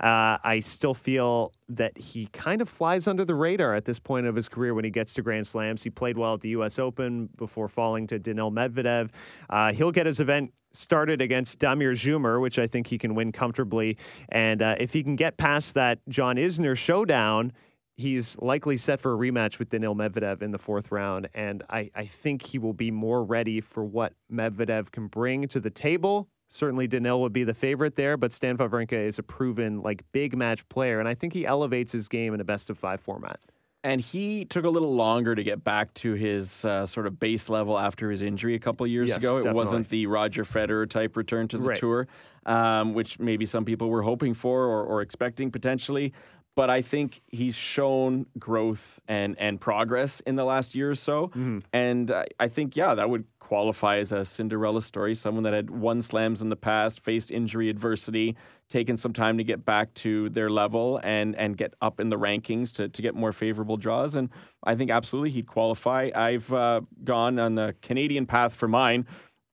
[0.00, 4.26] Uh, I still feel that he kind of flies under the radar at this point
[4.26, 5.82] of his career when he gets to Grand Slams.
[5.82, 6.78] He played well at the U.S.
[6.78, 9.10] Open before falling to Daniil Medvedev.
[9.50, 13.32] Uh, he'll get his event started against Damir Dzumhur, which I think he can win
[13.32, 13.98] comfortably.
[14.30, 17.52] And uh, if he can get past that John Isner showdown,
[17.96, 21.28] he's likely set for a rematch with Daniil Medvedev in the fourth round.
[21.34, 25.60] And I, I think he will be more ready for what Medvedev can bring to
[25.60, 26.28] the table.
[26.48, 30.36] Certainly, Daniil would be the favorite there, but Stan Wawrinka is a proven like big
[30.36, 33.40] match player, and I think he elevates his game in a best of five format
[33.86, 37.48] and he took a little longer to get back to his uh, sort of base
[37.48, 39.38] level after his injury a couple years yes, ago.
[39.38, 41.78] It wasn't the Roger Federer type return to the right.
[41.78, 42.08] tour,
[42.46, 46.12] um, which maybe some people were hoping for or, or expecting potentially.
[46.56, 51.28] But I think he's shown growth and and progress in the last year or so,
[51.28, 51.58] mm-hmm.
[51.72, 55.14] and I, I think yeah, that would qualify as a Cinderella story.
[55.14, 58.36] Someone that had won slams in the past, faced injury adversity,
[58.68, 62.18] taken some time to get back to their level and and get up in the
[62.18, 64.16] rankings to, to get more favorable draws.
[64.16, 64.30] And
[64.64, 66.10] I think absolutely he'd qualify.
[66.14, 69.06] I've uh, gone on the Canadian path for mine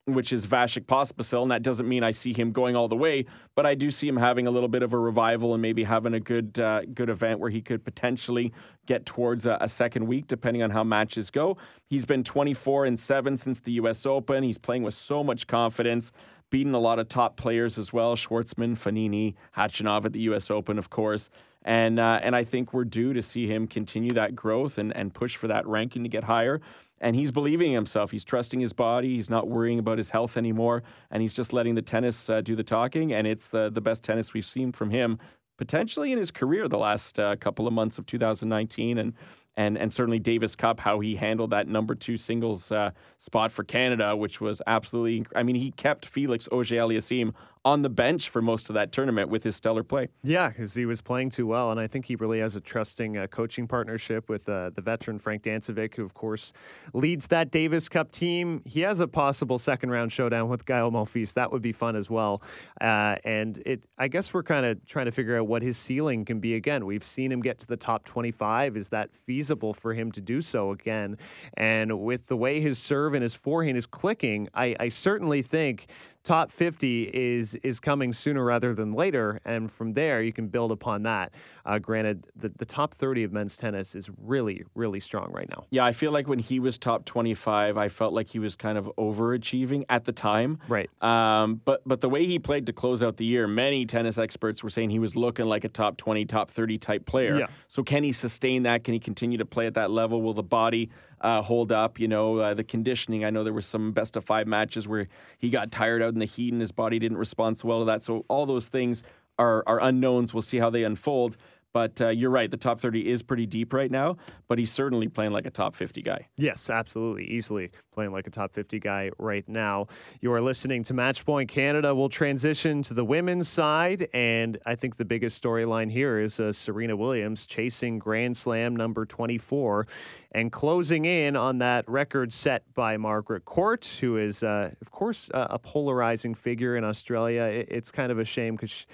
[0.05, 3.25] which is Vasek Pospisil, and that doesn't mean I see him going all the way,
[3.55, 6.13] but I do see him having a little bit of a revival and maybe having
[6.13, 8.51] a good uh, good event where he could potentially
[8.85, 11.57] get towards a, a, second week, depending on how matches go.
[11.89, 14.05] He's been 24 and seven since the U.S.
[14.05, 14.43] Open.
[14.43, 16.11] He's playing with so much confidence,
[16.49, 20.51] beating a lot of top players as well: Schwartzman, Fognini, Khachanov at the U.S.
[20.51, 21.29] Open, of course.
[21.63, 25.13] And uh, and I think we're due to see him continue that growth and and
[25.13, 26.59] push for that ranking to get higher
[26.99, 28.11] and he's believing himself.
[28.11, 29.15] He's trusting his body.
[29.15, 32.55] He's not worrying about his health anymore, and he's just letting the tennis uh, do
[32.55, 33.13] the talking.
[33.13, 35.19] And it's the the best tennis we've seen from him
[35.57, 39.13] potentially in his career the last uh, couple of months of 2019 and
[39.55, 43.63] and and certainly Davis Cup how he handled that number 2 singles uh, spot for
[43.63, 47.33] Canada which was absolutely I mean he kept Felix Auger-Aliassime
[47.65, 50.09] on the bench for most of that tournament with his stellar play.
[50.21, 53.17] Yeah, because he was playing too well, and I think he really has a trusting
[53.17, 56.51] uh, coaching partnership with uh, the veteran Frank Dancevic, who of course
[56.93, 58.61] leads that Davis Cup team.
[58.65, 61.33] He has a possible second round showdown with Gael Monfils.
[61.33, 62.41] That would be fun as well.
[62.81, 66.25] Uh, and it, I guess we're kind of trying to figure out what his ceiling
[66.25, 66.85] can be again.
[66.85, 68.75] We've seen him get to the top 25.
[68.75, 71.17] Is that feasible for him to do so again?
[71.55, 75.87] And with the way his serve and his forehand is clicking, I, I certainly think
[76.23, 80.71] top 50 is is coming sooner rather than later, and from there you can build
[80.71, 81.33] upon that.
[81.65, 85.65] Uh, granted, the, the top 30 of men's tennis is really, really strong right now.
[85.69, 88.77] Yeah, I feel like when he was top 25, I felt like he was kind
[88.77, 90.59] of overachieving at the time.
[90.67, 90.89] Right.
[91.01, 94.63] Um, but but the way he played to close out the year, many tennis experts
[94.63, 97.39] were saying he was looking like a top 20, top 30 type player.
[97.39, 97.47] Yeah.
[97.67, 98.83] So can he sustain that?
[98.83, 100.21] Can he continue to play at that level?
[100.21, 100.89] Will the body
[101.23, 101.99] uh, hold up?
[101.99, 103.25] You know, uh, the conditioning.
[103.25, 105.07] I know there were some best of five matches where
[105.39, 107.85] he got tired out in the heat and his body didn't respond so well to
[107.85, 108.03] that.
[108.03, 109.03] So all those things
[109.39, 110.33] are are unknowns.
[110.33, 111.37] We'll see how they unfold.
[111.73, 115.07] But uh, you're right, the top 30 is pretty deep right now, but he's certainly
[115.07, 116.27] playing like a top 50 guy.
[116.37, 117.25] Yes, absolutely.
[117.25, 119.87] Easily playing like a top 50 guy right now.
[120.21, 121.95] You are listening to Matchpoint Canada.
[121.95, 124.07] We'll transition to the women's side.
[124.13, 129.03] And I think the biggest storyline here is uh, Serena Williams chasing Grand Slam number
[129.05, 129.87] 24
[130.33, 135.29] and closing in on that record set by Margaret Court, who is, uh, of course,
[135.33, 137.43] uh, a polarizing figure in Australia.
[137.43, 138.85] It, it's kind of a shame because she,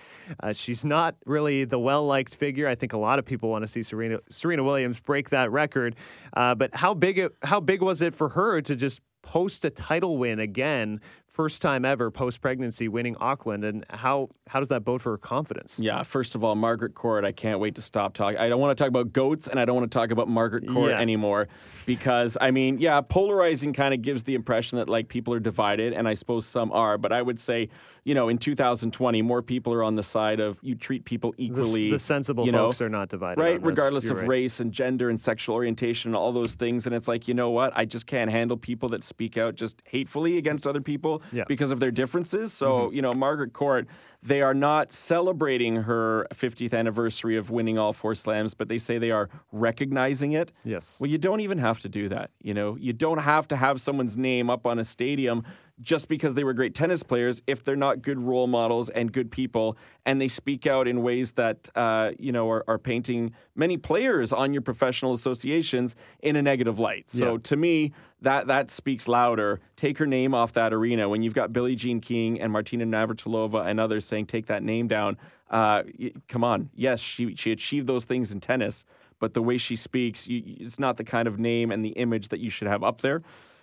[0.42, 2.68] uh, she's not really the well liked figure.
[2.68, 5.96] I think a lot of people want to see Serena Serena Williams break that record.
[6.36, 9.70] Uh, but how big it, how big was it for her to just post a
[9.70, 11.00] title win again
[11.40, 15.18] first time ever post pregnancy winning Auckland, and how how does that bode for her
[15.18, 15.78] confidence?
[15.80, 18.38] Yeah, first of all, Margaret Court, I can't wait to stop talking.
[18.38, 20.68] I don't want to talk about goats, and I don't want to talk about Margaret
[20.68, 21.00] Court Yeah.
[21.00, 21.48] anymore
[21.86, 25.94] because I mean, yeah, polarizing kind of gives the impression that like people are divided,
[25.94, 27.70] and I suppose some are, but I would say,
[28.04, 31.90] you know, in 2020, more people are on the side of you treat people equally.
[31.90, 34.28] the sensible you know, folks are not divided, right regardless You're of right.
[34.30, 37.50] race and gender and sexual orientation and all those things and it's like you know
[37.52, 41.44] what i just can't handle people that speak out just hatefully against other people Yeah.
[41.48, 42.96] because of their differences so mm-hmm.
[42.96, 43.88] you know margaret court
[44.22, 48.98] they are not celebrating her 50th anniversary of winning all four slams but they say
[48.98, 50.98] they are recognizing it Yes.
[51.00, 52.32] well, you don't even have to do that.
[52.42, 55.44] You know, you don't have to have someone's name up on a stadium
[55.82, 59.32] just because they were great tennis players if they're not good role models and good
[59.32, 63.78] people, and they speak out in ways that uh, you know are, are painting many
[63.78, 67.10] players on your professional associations in a negative light.
[67.10, 67.38] So Yeah.
[67.44, 69.60] to me, that that speaks louder.
[69.76, 73.66] Take her name off that arena when you've got Billie Jean King and Martina Navratilova
[73.66, 75.18] and others saying take that name down.
[75.50, 75.84] Uh,
[76.28, 78.86] come on, yes, she she achieved those things in tennis
[79.20, 82.30] but the way she speaks, you, it's not the kind of name and the image
[82.30, 83.22] that you should have up there.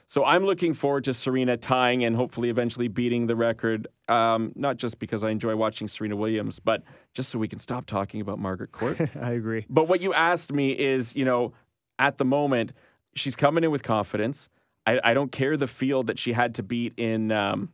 [0.09, 3.89] So I'm looking forward to Serena tying and hopefully eventually beating the record.
[4.09, 7.87] Um, not just because I enjoy watching Serena Williams, but just so we can stop
[7.87, 9.01] talking about Margaret Court.
[9.21, 9.67] I agree.
[9.69, 11.53] but what you asked me is, you know,
[11.99, 12.73] at the moment,
[13.15, 14.49] she's coming in with confidence.
[14.87, 17.73] I, I don't care the field that she had to beat in, um,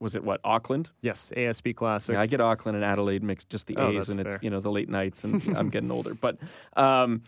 [0.00, 0.90] was it what, Auckland?
[1.00, 2.12] Yes, ASB Classic.
[2.12, 4.38] Yeah, I get Auckland and Adelaide mixed, just the Oh, A's, and it's fair.
[4.42, 6.12] you know the late nights, and I'm getting older.
[6.12, 6.36] But
[6.76, 7.22] um,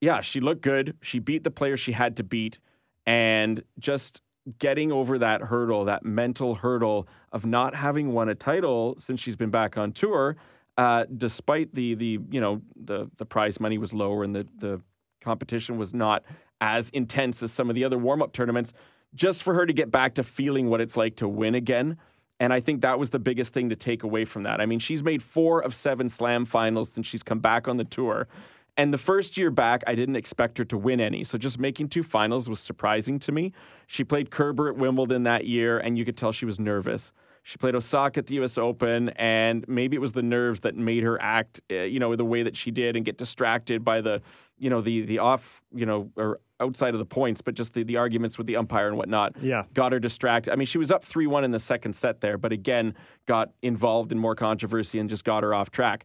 [0.00, 0.96] yeah, she looked good.
[1.02, 2.58] She beat the player she had to beat,
[3.06, 4.20] and just
[4.58, 9.36] getting over that hurdle, that mental hurdle of not having won a title since she's
[9.36, 10.36] been back on tour,
[10.78, 14.80] uh, despite the the you know the the prize money was lower and the the
[15.22, 16.22] competition was not
[16.60, 18.72] as intense as some of the other warm up tournaments.
[19.14, 21.96] Just for her to get back to feeling what it's like to win again.
[22.38, 24.60] And I think that was the biggest thing to take away from that.
[24.60, 27.84] I mean, she's made four of seven slam finals since she's come back on the
[27.84, 28.28] tour.
[28.76, 31.24] And the first year back, I didn't expect her to win any.
[31.24, 33.52] So just making two finals was surprising to me.
[33.86, 37.12] She played Kerber at Wimbledon that year, and you could tell she was nervous.
[37.42, 38.58] She played Osaka at the U.S.
[38.58, 42.24] Open, and maybe it was the nerves that made her act, uh, you know, the
[42.24, 44.20] way that she did, and get distracted by the,
[44.58, 47.84] you know, the the off, you know, or outside of the points, but just the,
[47.84, 49.36] the arguments with the umpire and whatnot.
[49.40, 49.64] Yeah.
[49.74, 50.52] got her distracted.
[50.52, 52.94] I mean, she was up three one in the second set there, but again,
[53.26, 56.04] got involved in more controversy and just got her off track.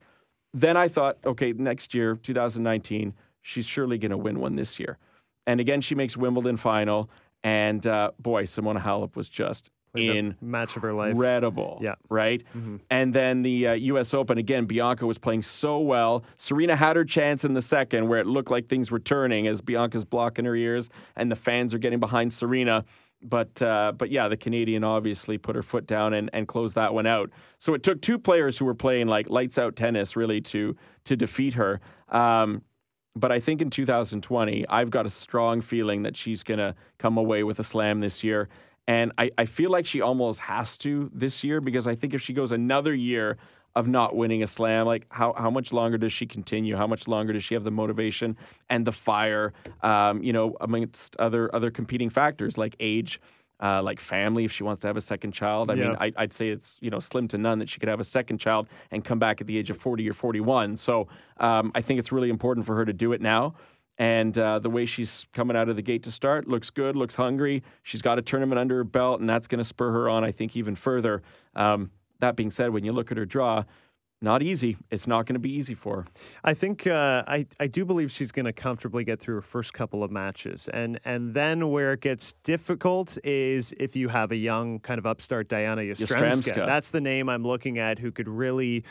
[0.53, 4.97] Then I thought, okay, next year, 2019, she's surely going to win one this year.
[5.47, 7.09] And again, she makes Wimbledon final,
[7.43, 11.11] and uh, boy, Simona Halep was just in match of her life.
[11.11, 11.79] incredible.
[11.81, 11.95] Yeah.
[12.09, 12.43] Right?
[12.89, 14.13] And then the uh, U.S.
[14.13, 16.23] Open, again, Bianca was playing so well.
[16.37, 19.61] Serena had her chance in the second where it looked like things were turning as
[19.61, 22.85] Bianca's blocking her ears and the fans are getting behind Serena.
[23.23, 26.93] But uh, but yeah, the Canadian obviously put her foot down and, and closed that
[26.93, 27.29] one out.
[27.59, 31.15] So it took two players who were playing like lights out tennis really to to
[31.15, 31.79] defeat her.
[32.09, 32.63] Um,
[33.15, 37.43] but I think in 2020, I've got a strong feeling that she's to come away
[37.43, 38.47] with a slam this year.
[38.87, 42.21] And I, I feel like she almost has to this year because I think if
[42.21, 43.37] she goes another year
[43.75, 46.75] of not winning a slam, like how, how much longer does she continue?
[46.75, 48.37] How much longer does she have the motivation
[48.69, 53.19] and the fire, um, you know, amongst other, other competing factors like age?
[53.63, 55.95] Uh, like family, if she wants to have a second child, I mean, Yeah.
[55.99, 58.39] I, I'd say it's you know slim to none that she could have a second
[58.39, 60.75] child and come back at the age of forty or forty-one.
[60.77, 61.07] So
[61.37, 63.53] um, I think it's really important for her to do it now.
[63.99, 67.13] And uh, the way she's coming out of the gate to start looks good, looks
[67.13, 67.61] hungry.
[67.83, 70.31] She's got a tournament under her belt, and that's going to spur her on, I
[70.31, 71.21] think, even further.
[71.55, 73.63] Um, that being said, when you look at her draw,
[74.21, 74.77] not easy.
[74.91, 76.05] It's not going to be easy for her.
[76.43, 79.73] I think uh, I I do believe she's going to comfortably get through her first
[79.73, 84.35] couple of matches, and and then where it gets difficult is if you have a
[84.35, 86.53] young kind of upstart Diana Yastremska.
[86.53, 86.65] Yastremska.
[86.67, 88.83] That's the name I'm looking at who could really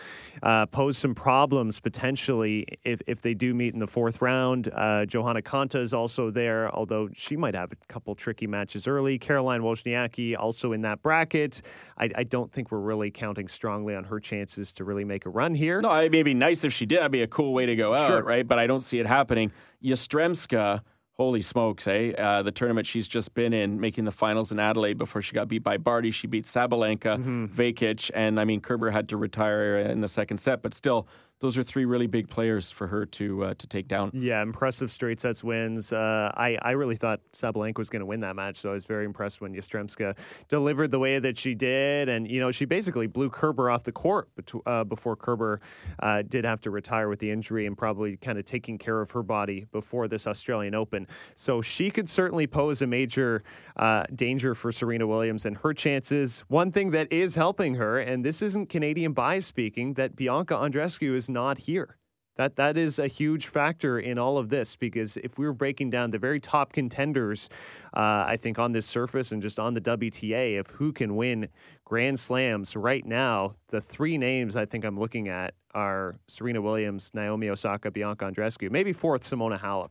[0.43, 4.69] uh, pose some problems potentially if if they do meet in the fourth round.
[4.75, 9.17] Uh, Johanna Konta is also there, although she might have a couple tricky matches early.
[9.19, 11.63] Caroline Wozniacki also in that bracket.
[11.99, 15.31] I, I don't think we're really counting strongly on her chances to really make a
[15.31, 15.81] run here.
[15.81, 16.99] No, it may be nice if she did.
[16.99, 18.23] That'd be a cool way to go out, Sure.
[18.23, 18.47] right?
[18.47, 19.53] But I don't see it happening.
[19.83, 20.81] Yastremska,
[21.13, 22.13] holy smokes, eh?
[22.13, 25.49] Uh, the tournament she's just been in, making the finals in Adelaide before she got
[25.49, 26.11] beat by Barty.
[26.11, 27.47] She beat Sabalenka, Mm-hmm.
[27.47, 31.07] Vekic, and I mean, Kerber had to retire in the second set, but still,
[31.41, 34.11] those are three really big players for her to uh, to take down.
[34.13, 35.93] Yeah, impressive straight sets wins.
[35.93, 38.85] Uh, I, I really thought Sabalenka was going to win that match, so I was
[38.85, 40.17] very impressed when Yastremska
[40.49, 42.09] delivered the way that she did.
[42.09, 45.61] And, you know, she basically blew Kerber off the court betw- uh, before Kerber
[46.01, 49.11] uh, did have to retire with the injury and probably kind of taking care of
[49.13, 51.07] her body before this Australian Open.
[51.37, 53.43] So she could certainly pose a major
[53.77, 56.45] uh, danger for Serena Williams and her chances.
[56.49, 61.17] One thing that is helping her, and this isn't Canadian bias speaking, that Bianca Andreescu
[61.17, 61.97] is not here.
[62.37, 65.91] That that is a huge factor in all of this because if we were breaking
[65.91, 67.51] down the very top contenders,
[67.95, 71.49] uh, I think on this surface and just on the WTA of who can win
[71.85, 77.11] Grand Slams right now, the three names I think I'm looking at are Serena Williams,
[77.13, 79.91] Naomi Osaka, Bianca Andreescu, maybe fourth Simona Halep.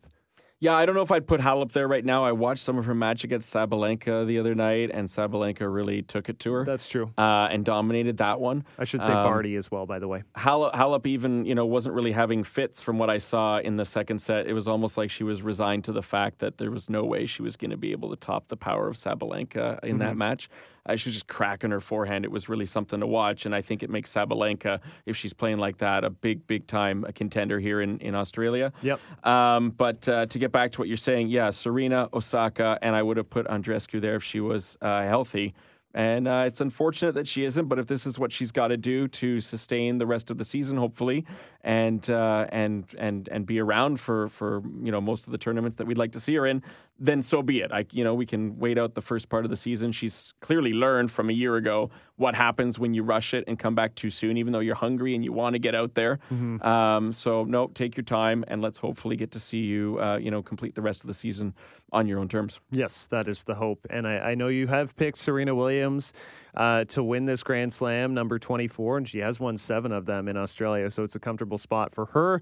[0.62, 2.26] Yeah, I don't know if I'd put Halep there right now.
[2.26, 6.28] I watched some of her match against Sabalenka the other night, and Sabalenka really took
[6.28, 7.14] it to her That's true.
[7.18, 8.66] uh, and dominated that one.
[8.78, 10.24] I should say Um, Barty as well, by the way.
[10.36, 13.86] Halep, Halep even, you know, wasn't really having fits from what I saw in the
[13.86, 14.48] second set.
[14.48, 17.26] It was almost like she was resigned to the fact that there was no way
[17.26, 20.50] she was going to be able to top the power of Sabalenka in that match.
[20.90, 22.26] Uh, she was just cracking her forehand.
[22.26, 25.60] It was really something to watch, and I think it makes Sabalenka, if she's playing
[25.60, 28.74] like that, a big, big time a contender here in, in Australia.
[28.82, 29.00] Yep.
[29.26, 33.04] Um, but uh, to get back to what you're saying, yeah, Serena, Osaka, and I
[33.04, 35.54] would have put Andreescu there if she was uh, healthy.
[35.94, 38.78] And uh, it's unfortunate that she isn't, but if this is what she's got to
[38.78, 41.26] do to sustain the rest of the season, hopefully,
[41.64, 45.78] and uh, and and and be around for for you know most of the tournaments
[45.78, 46.62] that we'd like to see her in,
[47.00, 47.72] then so be it.
[47.72, 49.92] I you know we can wait out the first part of the season.
[49.92, 53.76] She's clearly learned from a year ago what happens when you rush it and come
[53.76, 56.20] back too soon, even though you're hungry and you want to get out there.
[56.62, 60.30] Um, so no, take your time and let's hopefully get to see you uh, you
[60.32, 61.54] know complete the rest of the season
[61.92, 62.60] on your own terms.
[62.72, 63.86] Yes, that is the hope.
[63.90, 66.14] And I, I know you have picked Serena Williams
[66.56, 70.28] uh, to win this Grand Slam, number 24, and she has won seven of them
[70.28, 70.90] in Australia.
[70.90, 72.42] So it's a comfortable spot for her.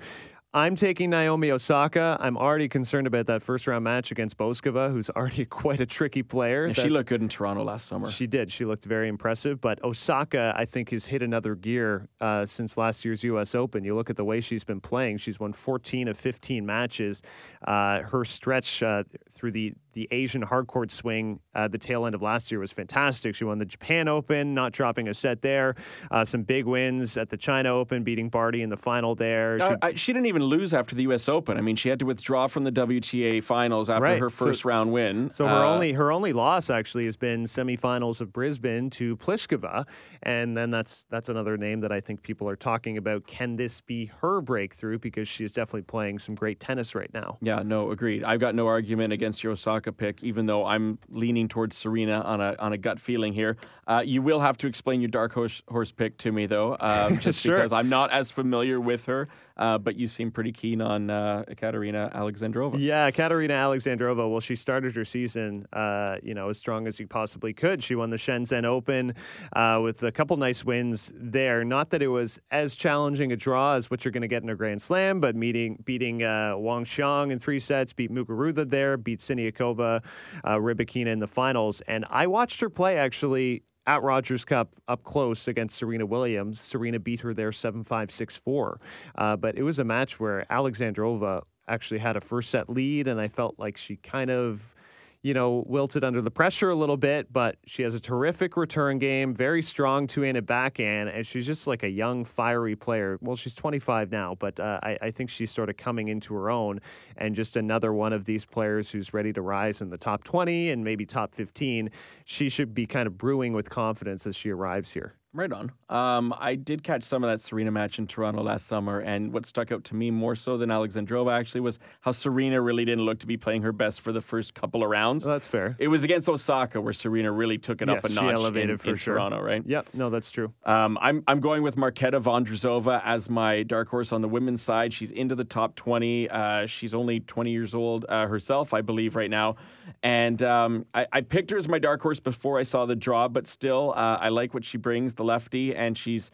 [0.58, 2.18] I'm taking Naomi Osaka.
[2.20, 6.24] I'm already concerned about that first round match against Bouzkova, who's already quite a tricky
[6.24, 6.66] player.
[6.66, 8.10] And she looked good in Toronto last summer.
[8.10, 8.52] she did.
[8.52, 9.62] She looked very impressive.
[9.62, 13.54] But Osaka, I think, has hit another gear uh, since last year's U.S.
[13.54, 13.84] Open.
[13.84, 15.18] You look at the way she's been playing.
[15.18, 17.22] She's won 14 of 15 matches.
[17.66, 22.22] Uh, her stretch uh, through the the Asian hardcourt swing, uh, the tail end of
[22.22, 23.34] last year was fantastic.
[23.34, 25.74] She won the Japan Open, not dropping a set there.
[26.12, 29.58] Uh, some big wins at the China Open, beating Barty in the final there.
[29.60, 31.30] She- I, she didn't even lose after the U.S.
[31.30, 31.58] Open.
[31.58, 34.20] I mean, she had to withdraw from the WTA finals after Right.
[34.20, 35.30] her So- first round win.
[35.32, 39.86] So her Uh, only her only loss actually has been semifinals of Brisbane to Pliskova,
[40.24, 43.28] and then that's that's another name that I think people are talking about.
[43.28, 44.98] Can this be her breakthrough?
[45.00, 47.38] Because she is definitely playing some great tennis right now.
[47.42, 48.24] Yeah, no, agreed.
[48.24, 52.42] I've got no argument against your Osaka pick, even though I'm leaning towards Serena on
[52.42, 53.58] a on a gut feeling here.
[53.88, 57.18] Uh, you will have to explain your dark horse, horse pick to me, though, um,
[57.20, 57.56] just Sure.
[57.58, 59.28] because I'm not as familiar with her.
[59.58, 62.76] Uh, but you seem pretty keen on uh, Katerina Alexandrova.
[62.78, 64.30] Yeah, Katerina Alexandrova.
[64.30, 67.84] Well, she started her season, uh, you know, as strong as you possibly could.
[67.84, 69.16] She won the Shenzhen Open
[69.54, 71.64] uh, with a couple nice wins there.
[71.64, 74.50] Not that it was as challenging a draw as what you're going to get in
[74.50, 78.98] a Grand Slam, but meeting beating uh, Wang Xiang in three sets, beat Muguruza there,
[78.98, 80.04] beat Siniakova,
[80.44, 85.04] uh, Rybakina in the finals, and I watched her play actually at Rogers Cup up
[85.04, 86.60] close against Serena Williams.
[86.60, 88.80] Serena beat her there 7 5 6 4.
[89.18, 93.20] Uh, but it was a match where Alexandrova actually had a first set lead, and
[93.20, 94.76] I felt like she kind of.
[95.24, 98.98] You know, wilted under the pressure a little bit, but she has a terrific return
[99.00, 103.18] game, very strong two-handed backhand, and she's just like a young, fiery player.
[103.22, 106.50] Well, she's 25 now, but uh, I, I think she's sort of coming into her
[106.50, 106.80] own,
[107.18, 110.70] and just another one of these players who's ready to rise in the top 20
[110.70, 111.90] and maybe top 15.
[112.24, 115.16] She should be kind of brewing with confidence as she arrives here.
[115.34, 115.72] Right on.
[115.90, 119.46] Um, I did catch some of that Serena match in Toronto last summer, and what
[119.46, 123.20] stuck out to me more so than Alexandrova actually was how Serena really didn't look
[123.20, 125.26] to be playing her best for the first couple of rounds.
[125.26, 125.76] Well, that's fair.
[125.80, 128.70] It was against Osaka where Serena really took it yes, up a she notch elevated
[128.72, 129.16] in, for in sure.
[129.16, 129.62] Toronto, right?
[129.66, 130.54] Yep, no, that's true.
[130.66, 134.94] Um, I'm I'm going with Marketa Vondrousova as my dark horse on the women's side.
[134.94, 136.30] She's into the top 20.
[136.30, 139.58] Uh, she's only 20 years old uh, herself, I believe, right now.
[140.04, 143.28] And um, I, I, picked her as my dark horse before I saw the draw,
[143.28, 146.32] but still, uh, I like what she brings, the lefty, and she's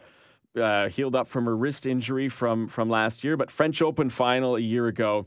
[0.55, 3.37] uh, healed up from her wrist injury from from last year.
[3.37, 5.25] But French Open final a year ago.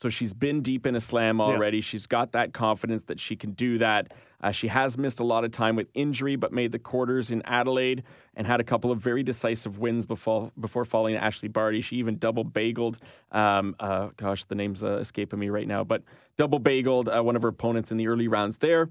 [0.00, 1.76] So she's been deep in a slam already.
[1.76, 1.82] Yeah.
[1.82, 4.12] She's got that confidence that she can do that.
[4.42, 7.40] Uh, she has missed a lot of time with injury, but made the quarters in
[7.42, 8.02] Adelaide
[8.34, 11.80] and had a couple of very decisive wins before before falling to Ashley Barty.
[11.80, 12.96] She even double bageled.
[13.30, 16.02] Um, uh, gosh, the name's uh, escaping me right now, but
[16.36, 18.88] double bageled uh, one of her opponents in the early rounds there.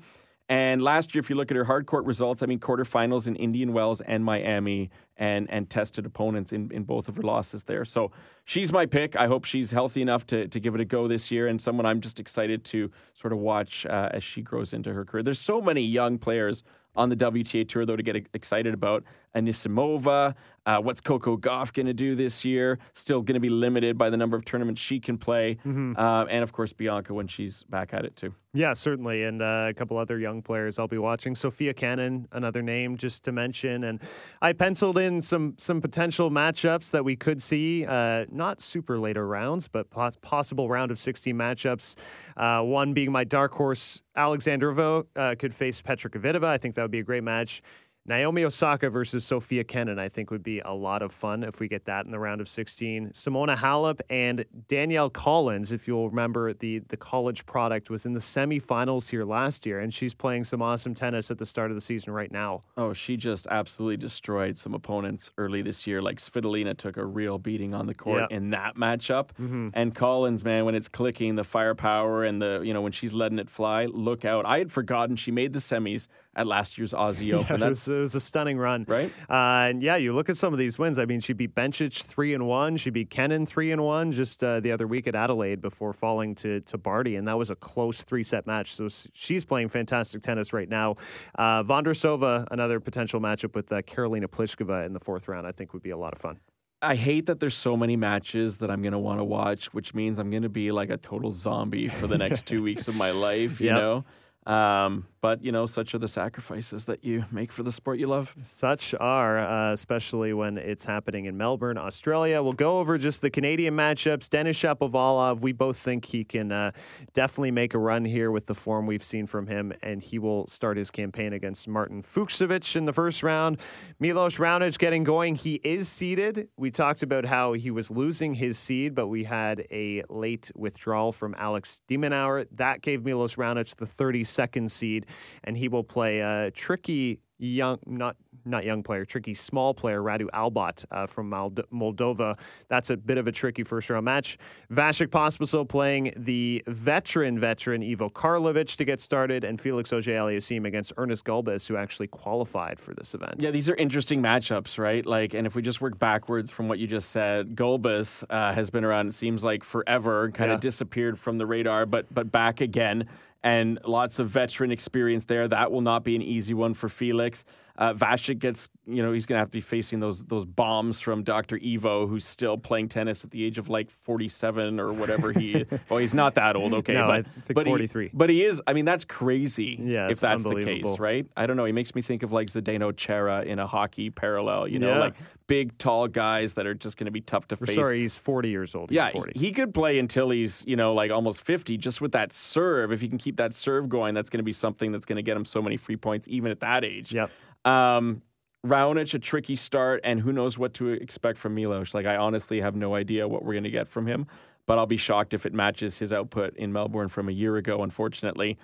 [0.52, 3.38] And last year, if you look at her hard court results, I mean, quarterfinals in
[3.38, 7.86] Indian Wells and Miami, and and tested opponents in, in both of her losses there.
[7.86, 8.12] So
[8.44, 9.16] she's my pick.
[9.16, 11.86] I hope she's healthy enough to, to give it a go this year, and someone
[11.86, 15.24] I'm just excited to sort of watch uh, as she grows into her career.
[15.24, 16.64] There's so many young players
[16.98, 19.06] on the WTA tour, though, to get excited about.
[19.36, 22.78] Anisimova, uh, what's Coco Gauff going to do this year?
[22.94, 25.56] Still going to be limited by the number of tournaments she can play.
[25.66, 25.94] Mm-hmm.
[25.98, 28.36] Uh, and of course, Bianca when she's back at it, too.
[28.54, 29.24] Yeah, certainly.
[29.24, 31.36] And uh, a couple other young players I'll be watching.
[31.36, 33.86] Sofia Kenin, another name just to mention.
[33.86, 34.02] And
[34.42, 39.26] I penciled in some, some potential matchups that we could see, uh, not super later
[39.26, 41.96] rounds, but pos- possible round of 16 matchups.
[42.38, 46.46] Uh, one being my dark horse, Alexandrova, uh, could face Petra Kvitova.
[46.46, 47.62] I think that would be a great match.
[48.06, 51.68] Naomi Osaka versus Sofia Kenin, I think, would be a lot of fun if we
[51.68, 53.12] get that in the round of 16.
[53.12, 58.20] Simona Halep and Danielle Collins, if you'll remember, the, the college product was in the
[58.20, 61.82] semifinals here last year, and she's playing some awesome tennis at the start of the
[61.82, 62.64] season right now.
[62.76, 66.02] Oh, she just absolutely destroyed some opponents early this year.
[66.02, 68.32] Like Svitolina took a real beating on the court yep.
[68.32, 69.30] in that matchup.
[69.40, 69.70] Mm-hmm.
[69.74, 73.38] And Collins, man, when it's clicking, the firepower and the, you know, when she's letting
[73.38, 74.46] it fly, look out.
[74.48, 77.60] I had forgotten she made the semis at last year's Aussie Open.
[77.60, 79.12] Yeah, That's it was a stunning run, right?
[79.30, 80.98] Uh, and yeah, you look at some of these wins.
[80.98, 82.78] I mean, she beat Bencic three and one.
[82.78, 86.36] She beat Kenin three and one just uh, the other week at Adelaide before falling
[86.36, 88.74] to to Barty, and that was a close three set match.
[88.74, 90.96] So she's playing fantastic tennis right now.
[91.38, 95.74] Uh, Vondrousova, another potential matchup with uh, Karolina Pliskova in the fourth round, I think
[95.74, 96.40] would be a lot of fun.
[96.84, 99.94] I hate that there's so many matches that I'm going to want to watch, which
[99.94, 102.96] means I'm going to be like a total zombie for the next two weeks of
[102.96, 103.76] my life, you yep.
[103.76, 104.52] know?
[104.52, 108.08] Um, but you know, such are the sacrifices that you make for the sport you
[108.08, 108.36] love.
[108.44, 112.42] Such are, uh, especially when it's happening in Melbourne, Australia.
[112.42, 114.30] We'll go over just the Canadian matchups.
[114.30, 116.72] Denis Shapovalov, we both think he can uh,
[117.14, 120.48] definitely make a run here with the form we've seen from him, and he will
[120.48, 123.60] start his campaign against Martin Fucsovics in the first round.
[124.00, 125.36] Milos Raonic getting going.
[125.36, 126.48] He is seeded.
[126.58, 131.12] We talked about how he was losing his seed, but we had a late withdrawal
[131.12, 132.48] from Alex de Minaur.
[132.52, 135.06] That gave Milos Raonic the 32nd seed
[135.44, 140.28] and he will play a tricky young, not not young player, tricky small player, Radu
[140.34, 142.38] Albot uh, from Moldova.
[142.70, 144.38] That's a bit of a tricky first round match.
[144.72, 150.94] Vasek Pospisil playing the veteran veteran Ivo Karlovic to get started, and Felix Auger-Aliassime against
[150.98, 153.36] Ernest Gulbis, who actually qualified for this event.
[153.40, 155.06] Yeah, these are interesting matchups, right?
[155.06, 158.70] Like, and if we just work backwards from what you just said, Gulbis uh, has
[158.70, 159.10] been around.
[159.10, 160.56] It seems like forever, kind yeah.
[160.56, 163.08] of disappeared from the radar, but but back again
[163.44, 165.48] and lots of veteran experience there.
[165.48, 167.44] That will not be an easy one for Felix.
[167.82, 171.02] Uh, Vasek gets, you know, he's going to have to be facing those those bombs
[171.02, 171.60] from Dr.
[171.66, 175.66] Ivo, who's still playing tennis at the age of like 47 or whatever he.
[175.90, 177.26] oh, he's not that old, okay, no, but
[177.56, 178.06] but 43.
[178.06, 178.62] He, but he is.
[178.68, 179.80] I mean, that's crazy.
[179.82, 181.26] Yeah, if that's the case, right?
[181.36, 181.66] I don't know.
[181.66, 184.68] He makes me think of like Zdeno Chara in a hockey parallel.
[184.68, 185.00] You know, yeah.
[185.00, 185.16] like
[185.48, 187.76] big, tall guys that are just going to be tough to We're face.
[187.78, 188.92] Sorry, he's 40 years old.
[188.92, 189.40] He's yeah, 40.
[189.40, 192.92] he could play until he's you know like almost 50, just with that serve.
[192.92, 195.24] If he can keep that serve going, that's going to be something that's going to
[195.24, 197.12] get him so many free points, even at that age.
[197.12, 197.32] Yep.
[197.66, 198.22] Um,
[198.66, 201.94] Raonic, a tricky start, and who knows what to expect from Milos.
[201.94, 204.28] Like, I honestly have no idea what we're going to get from him,
[204.68, 207.82] but I'll be shocked if it matches his output in Melbourne from a year ago,
[207.82, 208.60] unfortunately.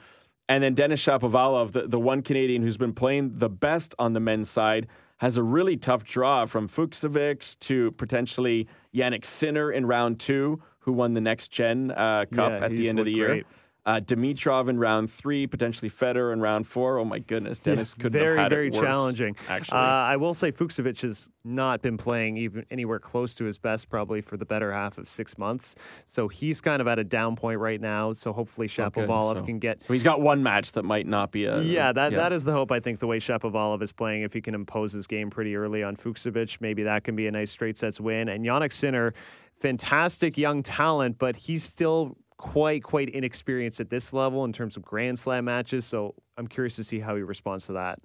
[0.49, 4.19] And then Denis Shapovalov, the, the one Canadian who's been playing the best on the
[4.19, 4.87] men's side,
[5.17, 10.93] has a really tough draw from Fucsovics to potentially Jannik Sinner in round two, who
[10.93, 13.35] won the next gen uh, cup yeah, at the end of the great.
[13.37, 13.45] year.
[13.87, 16.97] Uh, Dimitrov in round three, potentially Federer in round four.
[16.99, 19.37] Oh my goodness, Denis Yeah, couldn't very, have had very it worse, challenging.
[19.47, 23.57] Actually, Uh, I will say Fucsovics has not been playing even anywhere close to his
[23.57, 25.75] best probably for the better half of six months.
[26.03, 28.11] So he's kind of at a down point right now.
[28.11, 28.75] So hopefully Oh.
[28.89, 29.85] Shapovalov So- can get.
[29.85, 32.51] so he's got one match that might not be a Yeah, that, that is the
[32.51, 32.73] hope.
[32.73, 35.81] I think the way Shapovalov is playing, if he can impose his game pretty early
[35.81, 38.27] on Fucsovics, maybe that can be a nice straight sets win.
[38.27, 39.13] And Jannik Sinner,
[39.61, 44.83] fantastic young talent, but he's still quite quite inexperienced at this level in terms of
[44.83, 45.85] Grand Slam matches.
[45.85, 47.99] So I'm curious to see how he responds to that.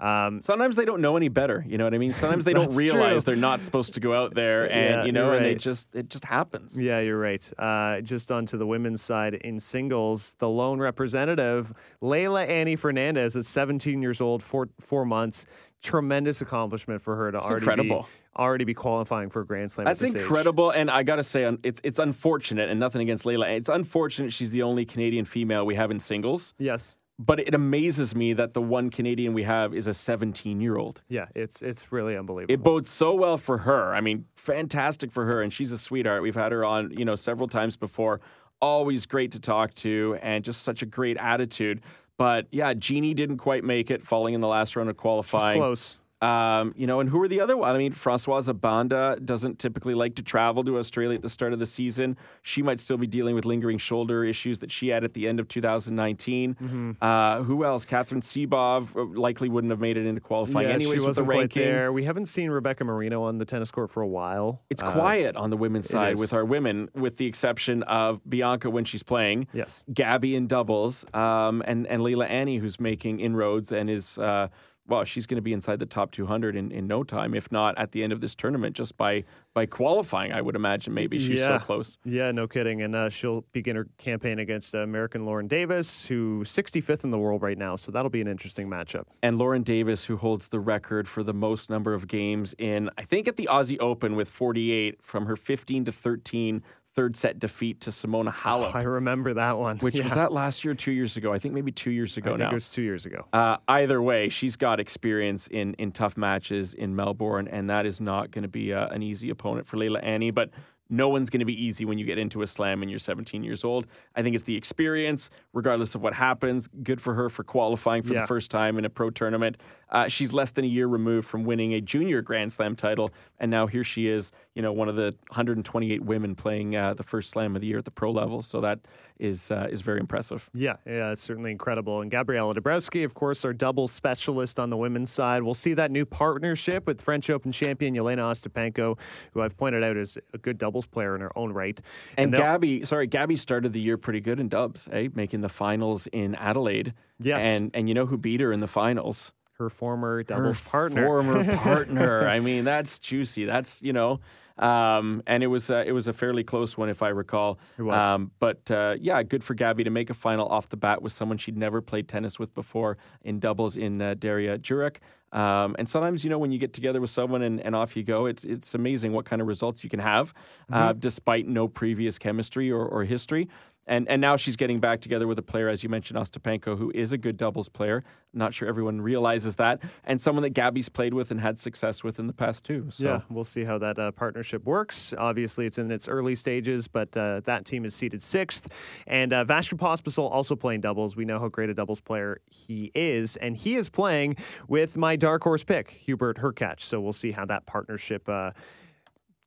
[0.00, 1.64] Um, Sometimes they don't know any better.
[1.66, 2.12] You know what I mean?
[2.12, 3.34] Sometimes they don't realize true.
[3.34, 5.86] they're not supposed to go out there, and Yeah, you know, you're and they just
[5.94, 6.78] it just happens.
[6.78, 7.48] Yeah, you're right.
[7.56, 13.46] Uh, just onto the women's side in singles, the lone representative, Leylah Annie Fernandez, is
[13.46, 15.46] 17 years old, four four months.
[15.82, 18.02] Tremendous accomplishment for her to already incredible.
[18.02, 19.84] be already be qualifying for a Grand Slam.
[19.84, 20.22] That's at this age.
[20.22, 23.56] incredible, and I got to say, it's it's unfortunate, and nothing against Leylah.
[23.56, 26.96] It's unfortunate she's the only Canadian female we have in singles, Yes.
[27.18, 31.02] but it amazes me that the one Canadian we have is a 17 year old.
[31.08, 32.54] Yeah, it's it's really unbelievable.
[32.54, 33.92] It bodes so well for her.
[33.92, 36.22] I mean, fantastic for her, and she's a sweetheart.
[36.22, 38.20] We've had her on, you know, several times before.
[38.60, 41.80] Always great to talk to, and just such a great attitude.
[42.18, 45.58] But yeah, Genie didn't quite make it, falling in the last round of She's qualifying.
[45.58, 45.98] close.
[46.22, 47.74] Um, you know, and who are the other one?
[47.74, 51.58] I mean, Francoise Abanda doesn't typically like to travel to Australia at the start of
[51.58, 52.16] the season.
[52.42, 55.40] She might still be dealing with lingering shoulder issues that she had at the end
[55.40, 56.54] of 2019.
[56.54, 56.90] Mm-hmm.
[57.00, 57.84] Uh, who else?
[57.84, 61.24] Katherine Sebov uh, likely wouldn't have made it into qualifying yeah, anyways she with the
[61.24, 61.62] wasn't quite ranking.
[61.64, 61.92] there.
[61.92, 64.62] We haven't seen Rebecca Marino on the tennis court for a while.
[64.70, 68.70] It's Uh, quiet on the women's side with our women, with the exception of Bianca
[68.70, 69.48] when she's playing.
[69.52, 69.82] Yes.
[69.92, 74.48] Gabby in doubles, um, and and Leylah Annie who's making inroads and is uh,
[74.86, 77.78] well, she's going to be inside the top 200 in, in no time, if not
[77.78, 79.24] at the end of this tournament, just by
[79.54, 80.32] by qualifying.
[80.32, 81.58] I would imagine maybe she's yeah.
[81.58, 81.98] so close.
[82.04, 82.82] Yeah, no kidding.
[82.82, 87.18] And uh, she'll begin her campaign against uh, American Lauren Davis, who's 65th in the
[87.18, 87.76] world right now.
[87.76, 89.04] So that'll be an interesting matchup.
[89.22, 93.02] And Lauren Davis, who holds the record for the most number of games in, I
[93.02, 96.62] think, at the Aussie Open with 48 from her 15 to 13
[96.94, 98.74] third set defeat to Simona Halep.
[98.74, 99.78] I remember that one.
[99.78, 101.32] Which was that last year, or two years ago?
[101.32, 102.50] I think maybe two years I ago think now.
[102.50, 103.26] it was two years ago.
[103.32, 108.00] Uh, either way, she's got experience in in tough matches in Melbourne, and that is
[108.00, 110.30] not going to be uh, an easy opponent for Leylah Annie.
[110.30, 110.50] But
[110.90, 113.42] no one's going to be easy when you get into a slam and you're 17
[113.42, 113.86] years old.
[114.14, 116.68] I think it's the experience, regardless of what happens.
[116.82, 118.22] Good for her for qualifying for Yeah.
[118.22, 119.56] the first time in a pro tournament.
[119.92, 123.50] Uh, she's less than a year removed from winning a junior Grand Slam title, and
[123.50, 127.30] now here she is, you know, one of the 128 women playing uh, the first
[127.30, 128.42] slam of the year at the pro level.
[128.42, 128.80] So that
[129.18, 130.48] is uh, is very impressive.
[130.54, 132.00] Yeah, yeah, it's certainly incredible.
[132.00, 135.42] And Gabriella Dabrowski, of course, our double specialist on the women's side.
[135.42, 138.98] We'll see that new partnership with French Open champion Jelena Ostapenko,
[139.32, 141.80] who I've pointed out is a good doubles player in her own right.
[142.16, 145.08] And, they'll- Gabby, sorry, Gabby started the year pretty good in dubs, eh?
[145.14, 146.94] Making the finals in Adelaide.
[147.20, 147.42] Yes.
[147.42, 149.32] And and you know who beat her in the finals?
[149.62, 151.06] Her former doubles Her partner.
[151.06, 152.26] Former partner.
[152.28, 153.44] I mean, that's juicy.
[153.44, 154.20] That's you know.
[154.58, 157.58] Um, and it was uh, it was a fairly close one, if I recall.
[157.78, 158.02] It was.
[158.02, 161.12] Um, but uh, yeah, good for Gabby to make a final off the bat with
[161.12, 164.96] someone she'd never played tennis with before in doubles in uh, Darija Jurak.
[165.36, 168.02] Um, and sometimes, you know, when you get together with someone and, and off you
[168.02, 170.34] go, it's it's amazing what kind of results you can have,
[170.70, 170.74] Mm-hmm.
[170.74, 173.48] uh, despite no previous chemistry or, or history.
[173.86, 176.92] And and now she's getting back together with a player, as you mentioned, Ostapenko, who
[176.94, 178.04] is a good doubles player.
[178.32, 182.18] Not sure everyone realizes that, and someone that Gabby's played with and had success with
[182.18, 182.88] in the past too.
[182.90, 185.12] So Yeah, we'll see how that uh, partnership works.
[185.18, 188.68] Obviously, it's in its early stages, but uh, that team is seated sixth.
[189.06, 191.16] And uh, Vasek Pospisil also playing doubles.
[191.16, 194.36] We know how great a doubles player he is, and he is playing
[194.68, 196.82] with my dark horse pick, Hubert Hurkacz.
[196.82, 198.28] So we'll see how that partnership.
[198.28, 198.52] Uh,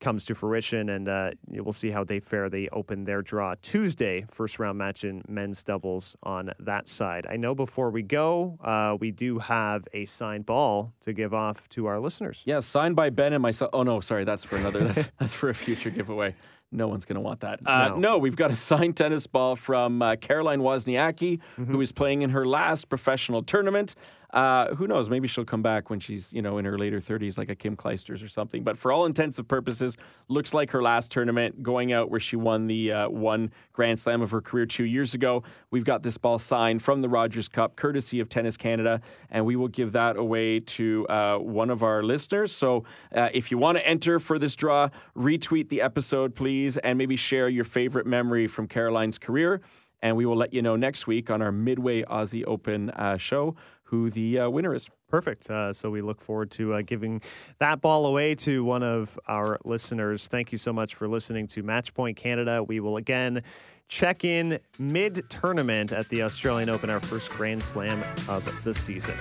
[0.05, 2.47] comes to fruition, and uh, we'll see how they fare.
[2.47, 7.25] They open their draw Tuesday, first round match in men's doubles on that side.
[7.27, 11.67] I know before we go, uh, we do have a signed ball to give off
[11.69, 12.43] to our listeners.
[12.45, 13.71] Yeah, signed by Ben and myself.
[13.73, 14.83] Oh no, sorry, that's for another.
[14.83, 16.35] That's, that's for a future giveaway.
[16.71, 17.59] No one's going to want that.
[17.65, 17.97] Uh, No.
[17.97, 18.17] no.
[18.17, 21.71] we've got a signed tennis ball from uh, Caroline Wozniacki, Mm-hmm.
[21.71, 23.95] who is playing in her last professional tournament.
[24.31, 25.09] Uh, who knows?
[25.09, 27.75] Maybe she'll come back when she's you know in her later thirties, like a Kim
[27.75, 28.63] Clijsters or something.
[28.63, 29.97] But for all intents and purposes,
[30.27, 34.21] looks like her last tournament, going out where she won the uh, one Grand Slam
[34.21, 35.43] of her career two years ago.
[35.71, 39.55] We've got this ball signed from the Rogers Cup, courtesy of Tennis Canada, and we
[39.55, 42.51] will give that away to uh, one of our listeners.
[42.51, 42.83] So
[43.15, 47.15] uh, if you want to enter for this draw, retweet the episode, please, and maybe
[47.15, 49.61] share your favorite memory from Caroline's career.
[50.01, 53.55] And we will let you know next week on our Midway Aussie Open uh, show
[53.85, 54.89] who the uh, winner is.
[55.07, 55.49] Perfect.
[55.49, 57.21] Uh, so we look forward to uh, giving
[57.59, 60.27] that ball away to one of our listeners.
[60.27, 62.63] Thank you so much for listening to Matchpoint Canada.
[62.63, 63.43] We will again
[63.87, 69.15] check in mid tournament at the Australian Open, our first Grand Slam of the season.